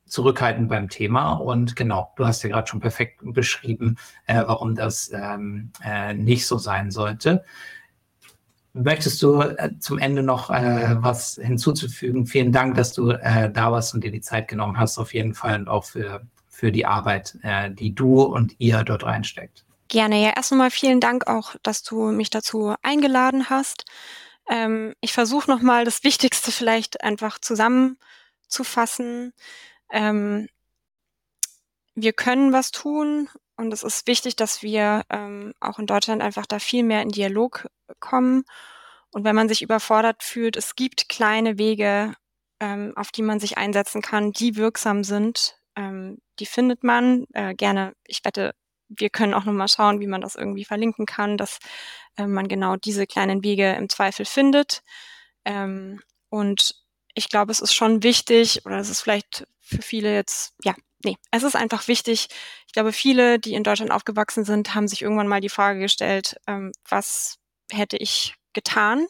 zurückhaltend 0.07 0.69
beim 0.69 0.89
Thema. 0.89 1.35
Und 1.35 1.77
genau, 1.77 2.13
du 2.17 2.27
hast 2.27 2.43
ja 2.43 2.51
gerade 2.51 2.67
schon 2.67 2.81
perfekt 2.81 3.21
beschrieben, 3.23 3.97
äh, 4.27 4.43
warum 4.45 4.75
das 4.75 5.11
ähm, 5.15 5.71
äh, 5.85 6.15
nicht 6.15 6.47
so 6.47 6.59
sein 6.59 6.91
sollte. 6.91 7.45
Möchtest 8.73 9.23
du 9.23 9.41
äh, 9.41 9.71
zum 9.79 9.99
Ende 9.99 10.23
noch 10.23 10.51
äh, 10.51 10.97
was 11.01 11.41
hinzuzufügen? 11.43 12.27
Vielen 12.27 12.53
Dank, 12.53 12.77
dass 12.77 12.93
du 12.93 13.11
äh, 13.11 13.51
da 13.51 13.73
warst 13.73 13.95
und 13.95 14.05
dir 14.05 14.13
die 14.13 14.21
Zeit 14.21 14.49
genommen 14.49 14.79
hast, 14.79 14.99
auf 14.99 15.15
jeden 15.15 15.35
Fall 15.35 15.59
und 15.61 15.69
auch 15.69 15.85
für, 15.85 16.23
für 16.61 16.73
die 16.73 16.85
Arbeit, 16.85 17.39
äh, 17.43 17.71
die 17.71 17.95
du 17.95 18.23
und 18.23 18.55
ihr 18.59 18.85
dort 18.85 19.05
reinsteckt. 19.05 19.65
Gerne. 19.89 20.23
Ja, 20.23 20.35
erst 20.37 20.53
einmal 20.53 20.71
vielen 20.71 21.01
Dank 21.01 21.27
auch, 21.27 21.57
dass 21.63 21.83
du 21.83 22.13
mich 22.13 22.29
dazu 22.29 22.75
eingeladen 22.83 23.49
hast. 23.49 23.87
Ähm, 24.47 24.95
ich 25.01 25.15
versuche 25.15 25.51
nochmal 25.51 25.87
das 25.87 26.05
Wichtigste 26.05 26.53
vielleicht 26.53 27.03
einfach 27.03 27.39
zusammenzufassen. 27.39 29.33
Ähm, 29.91 30.49
wir 31.95 32.13
können 32.13 32.53
was 32.53 32.73
tun 32.73 33.31
und 33.57 33.73
es 33.73 33.83
ist 33.83 34.07
wichtig, 34.07 34.37
dass 34.37 34.63
wir 34.63 35.05
ähm, 35.09 35.55
auch 35.61 35.79
in 35.79 35.87
Deutschland 35.87 36.21
einfach 36.21 36.45
da 36.45 36.59
viel 36.59 36.85
mehr 36.85 37.01
in 37.01 37.09
Dialog 37.09 37.71
kommen. 38.01 38.45
Und 39.11 39.25
wenn 39.25 39.35
man 39.35 39.49
sich 39.49 39.63
überfordert 39.63 40.23
fühlt, 40.23 40.59
es 40.59 40.77
gibt 40.77 41.09
kleine 41.09 41.57
Wege, 41.57 42.13
ähm, 42.61 42.93
auf 42.97 43.13
die 43.13 43.23
man 43.23 43.41
sich 43.41 43.57
einsetzen 43.57 44.03
kann, 44.03 44.33
die 44.33 44.57
wirksam 44.57 45.05
sind. 45.05 45.60
Ähm, 45.77 46.19
die 46.39 46.47
findet 46.47 46.85
man 46.85 47.27
äh, 47.33 47.55
gerne. 47.55 47.95
Ich 48.07 48.25
wette, 48.25 48.55
wir 48.89 49.11
können 49.11 49.35
auch 49.35 49.45
nochmal 49.45 49.69
schauen, 49.69 50.01
wie 50.01 50.07
man 50.07 50.21
das 50.21 50.35
irgendwie 50.35 50.65
verlinken 50.65 51.07
kann, 51.07 51.37
dass 51.37 51.59
äh, 52.17 52.27
man 52.27 52.49
genau 52.49 52.77
diese 52.77 53.07
kleinen 53.07 53.45
Wege 53.45 53.73
im 53.75 53.89
Zweifel 53.89 54.27
findet. 54.27 54.83
Ähm, 55.45 56.01
und 56.29 56.75
ich 57.15 57.29
glaube, 57.29 57.53
es 57.53 57.61
ist 57.61 57.75
schon 57.75 58.03
wichtig, 58.03 58.65
oder 58.67 58.79
es 58.79 58.91
ist 58.91 59.01
vielleicht 59.01 59.47
für 59.61 59.83
viele 59.83 60.15
jetzt, 60.15 60.55
ja, 60.65 60.75
nee, 61.05 61.17
es 61.31 61.43
ist 61.43 61.57
einfach 61.57 61.89
wichtig. 61.89 62.29
Ich 62.67 62.73
glaube, 62.73 62.93
viele, 62.93 63.39
die 63.39 63.55
in 63.55 63.65
Deutschland 63.65 63.91
aufgewachsen 63.93 64.45
sind, 64.45 64.75
haben 64.75 64.89
sich 64.89 65.03
irgendwann 65.03 65.29
mal 65.29 65.41
die 65.41 65.49
Frage 65.49 65.81
gestellt, 65.81 66.37
ähm, 66.47 66.73
was 66.89 67.39
hätte 67.71 67.97
ich 67.97 68.35
getan 68.53 69.07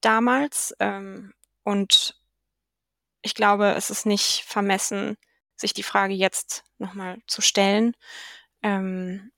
damals? 0.00 0.74
Ähm, 0.80 1.32
und 1.64 2.16
ich 3.22 3.34
glaube, 3.34 3.74
es 3.76 3.90
ist 3.90 4.06
nicht 4.06 4.44
vermessen, 4.46 5.16
sich 5.60 5.74
die 5.74 5.82
Frage 5.82 6.14
jetzt 6.14 6.64
nochmal 6.78 7.18
zu 7.26 7.40
stellen. 7.40 7.94
Ähm, 8.62 9.30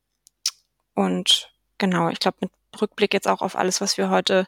und 0.94 1.52
genau, 1.78 2.08
ich 2.08 2.18
glaube, 2.18 2.38
mit 2.40 2.52
Rückblick 2.80 3.12
jetzt 3.14 3.28
auch 3.28 3.42
auf 3.42 3.56
alles, 3.56 3.80
was 3.80 3.98
wir 3.98 4.11
heute 4.11 4.46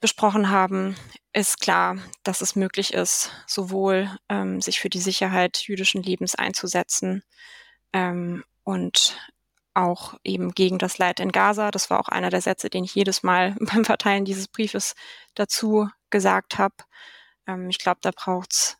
besprochen 0.00 0.50
haben, 0.50 0.96
ist 1.32 1.60
klar, 1.60 1.98
dass 2.22 2.40
es 2.40 2.56
möglich 2.56 2.94
ist, 2.94 3.30
sowohl 3.46 4.10
ähm, 4.28 4.60
sich 4.60 4.80
für 4.80 4.88
die 4.88 5.00
Sicherheit 5.00 5.58
jüdischen 5.58 6.02
Lebens 6.02 6.34
einzusetzen 6.34 7.22
ähm, 7.92 8.44
und 8.64 9.18
auch 9.74 10.14
eben 10.24 10.52
gegen 10.52 10.78
das 10.78 10.98
Leid 10.98 11.20
in 11.20 11.32
Gaza. 11.32 11.70
Das 11.70 11.90
war 11.90 12.00
auch 12.00 12.08
einer 12.08 12.30
der 12.30 12.40
Sätze, 12.40 12.70
den 12.70 12.84
ich 12.84 12.94
jedes 12.94 13.22
Mal 13.22 13.54
beim 13.60 13.84
Verteilen 13.84 14.24
dieses 14.24 14.48
Briefes 14.48 14.94
dazu 15.34 15.88
gesagt 16.10 16.58
habe. 16.58 16.74
Ähm, 17.46 17.68
ich 17.68 17.78
glaube, 17.78 17.98
da 18.02 18.10
braucht's 18.14 18.78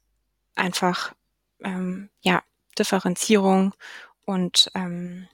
einfach 0.54 1.14
ähm, 1.62 2.10
ja 2.20 2.42
Differenzierung 2.78 3.74
und 4.24 4.70
ähm, 4.74 5.28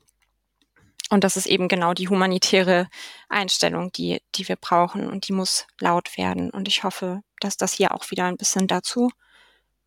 und 1.12 1.24
das 1.24 1.36
ist 1.36 1.44
eben 1.44 1.68
genau 1.68 1.92
die 1.92 2.08
humanitäre 2.08 2.88
Einstellung, 3.28 3.92
die, 3.92 4.22
die 4.34 4.48
wir 4.48 4.56
brauchen 4.56 5.10
und 5.10 5.28
die 5.28 5.34
muss 5.34 5.66
laut 5.78 6.16
werden. 6.16 6.48
Und 6.48 6.68
ich 6.68 6.84
hoffe, 6.84 7.20
dass 7.38 7.58
das 7.58 7.74
hier 7.74 7.92
auch 7.92 8.10
wieder 8.10 8.24
ein 8.24 8.38
bisschen 8.38 8.66
dazu 8.66 9.10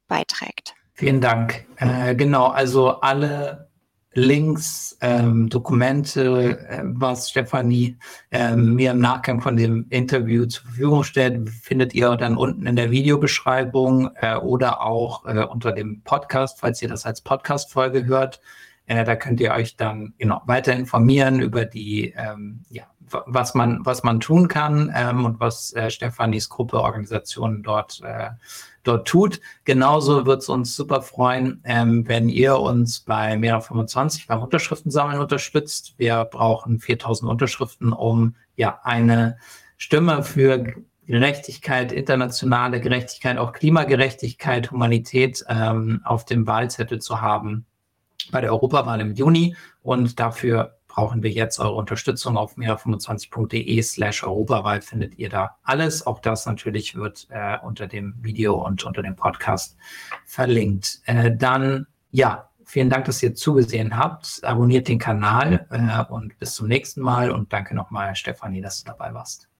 beiträgt. 0.07 0.75
Vielen 0.93 1.21
Dank. 1.21 1.65
Äh, 1.77 2.13
genau, 2.13 2.45
also 2.45 3.01
alle 3.01 3.71
Links, 4.15 4.97
ähm, 5.01 5.49
Dokumente, 5.49 6.57
äh, 6.69 6.81
was 6.85 7.29
Stefanie 7.29 7.97
äh, 8.31 8.55
mir 8.55 8.91
im 8.91 8.99
Nachgang 8.99 9.41
von 9.41 9.57
dem 9.57 9.87
Interview 9.89 10.45
zur 10.45 10.63
Verfügung 10.63 11.03
stellt, 11.03 11.49
findet 11.49 11.93
ihr 11.93 12.15
dann 12.15 12.37
unten 12.37 12.65
in 12.65 12.77
der 12.77 12.91
Videobeschreibung 12.91 14.11
äh, 14.15 14.35
oder 14.37 14.81
auch 14.81 15.25
äh, 15.25 15.43
unter 15.43 15.73
dem 15.73 16.01
Podcast, 16.01 16.59
falls 16.61 16.81
ihr 16.81 16.87
das 16.87 17.05
als 17.05 17.21
Podcast-Folge 17.21 18.05
hört. 18.05 18.39
Äh, 18.87 19.03
da 19.03 19.15
könnt 19.15 19.39
ihr 19.39 19.51
euch 19.51 19.75
dann 19.75 20.13
genau 20.17 20.41
weiter 20.45 20.73
informieren 20.73 21.39
über 21.39 21.65
die, 21.65 22.13
ähm, 22.17 22.61
ja, 22.69 22.83
was 23.09 23.53
man, 23.53 23.85
was 23.85 24.03
man 24.03 24.19
tun 24.19 24.47
kann 24.47 24.91
ähm, 24.95 25.25
und 25.25 25.39
was 25.39 25.73
äh, 25.73 25.89
Stefanies 25.89 26.49
Gruppe 26.49 26.81
Organisationen 26.81 27.63
dort 27.63 28.01
äh, 28.03 28.29
dort 28.85 29.07
tut. 29.07 29.41
Genauso 29.63 30.25
wird 30.25 30.41
es 30.41 30.49
uns 30.49 30.75
super 30.75 31.01
freuen, 31.01 31.61
ähm, 31.65 32.07
wenn 32.07 32.29
ihr 32.29 32.59
uns 32.59 32.99
bei 32.99 33.37
Mera 33.37 33.59
25 33.59 34.27
beim 34.27 34.41
Unterschriftensammeln 34.41 35.19
unterstützt. 35.19 35.95
Wir 35.97 36.25
brauchen 36.25 36.79
4000 36.79 37.29
Unterschriften, 37.29 37.93
um 37.93 38.35
ja 38.55 38.79
eine 38.83 39.37
Stimme 39.77 40.23
für 40.23 40.63
Gerechtigkeit, 41.07 41.91
internationale 41.91 42.79
Gerechtigkeit, 42.79 43.37
auch 43.37 43.53
Klimagerechtigkeit, 43.53 44.71
Humanität 44.71 45.43
ähm, 45.49 46.01
auf 46.03 46.25
dem 46.25 46.47
Wahlzettel 46.47 46.99
zu 46.99 47.21
haben 47.21 47.65
bei 48.31 48.41
der 48.41 48.51
Europawahl 48.51 49.01
im 49.01 49.13
Juni. 49.13 49.55
Und 49.81 50.19
dafür 50.19 50.75
brauchen 50.95 51.23
wir 51.23 51.29
jetzt 51.29 51.59
eure 51.59 51.75
Unterstützung 51.75 52.37
auf 52.37 52.57
mera25.de 52.57 53.81
slash 53.81 54.23
Europawahl 54.23 54.81
findet 54.81 55.17
ihr 55.19 55.27
da 55.27 55.57
alles. 55.63 56.07
Auch 56.07 56.19
das 56.19 56.45
natürlich 56.45 56.95
wird 56.95 57.27
äh, 57.29 57.57
unter 57.61 57.87
dem 57.87 58.15
Video 58.21 58.55
und 58.65 58.85
unter 58.85 59.01
dem 59.01 59.17
Podcast 59.17 59.75
verlinkt. 60.25 61.01
Äh, 61.05 61.35
dann, 61.35 61.87
ja, 62.11 62.49
vielen 62.63 62.89
Dank, 62.89 63.05
dass 63.05 63.21
ihr 63.21 63.35
zugesehen 63.35 63.97
habt. 63.97 64.39
Abonniert 64.43 64.87
den 64.87 64.99
Kanal 64.99 65.67
äh, 65.69 66.11
und 66.11 66.39
bis 66.39 66.53
zum 66.53 66.67
nächsten 66.67 67.01
Mal 67.01 67.29
und 67.29 67.51
danke 67.51 67.75
nochmal, 67.75 68.15
Stefanie, 68.15 68.61
dass 68.61 68.81
du 68.81 68.91
dabei 68.91 69.13
warst. 69.13 69.49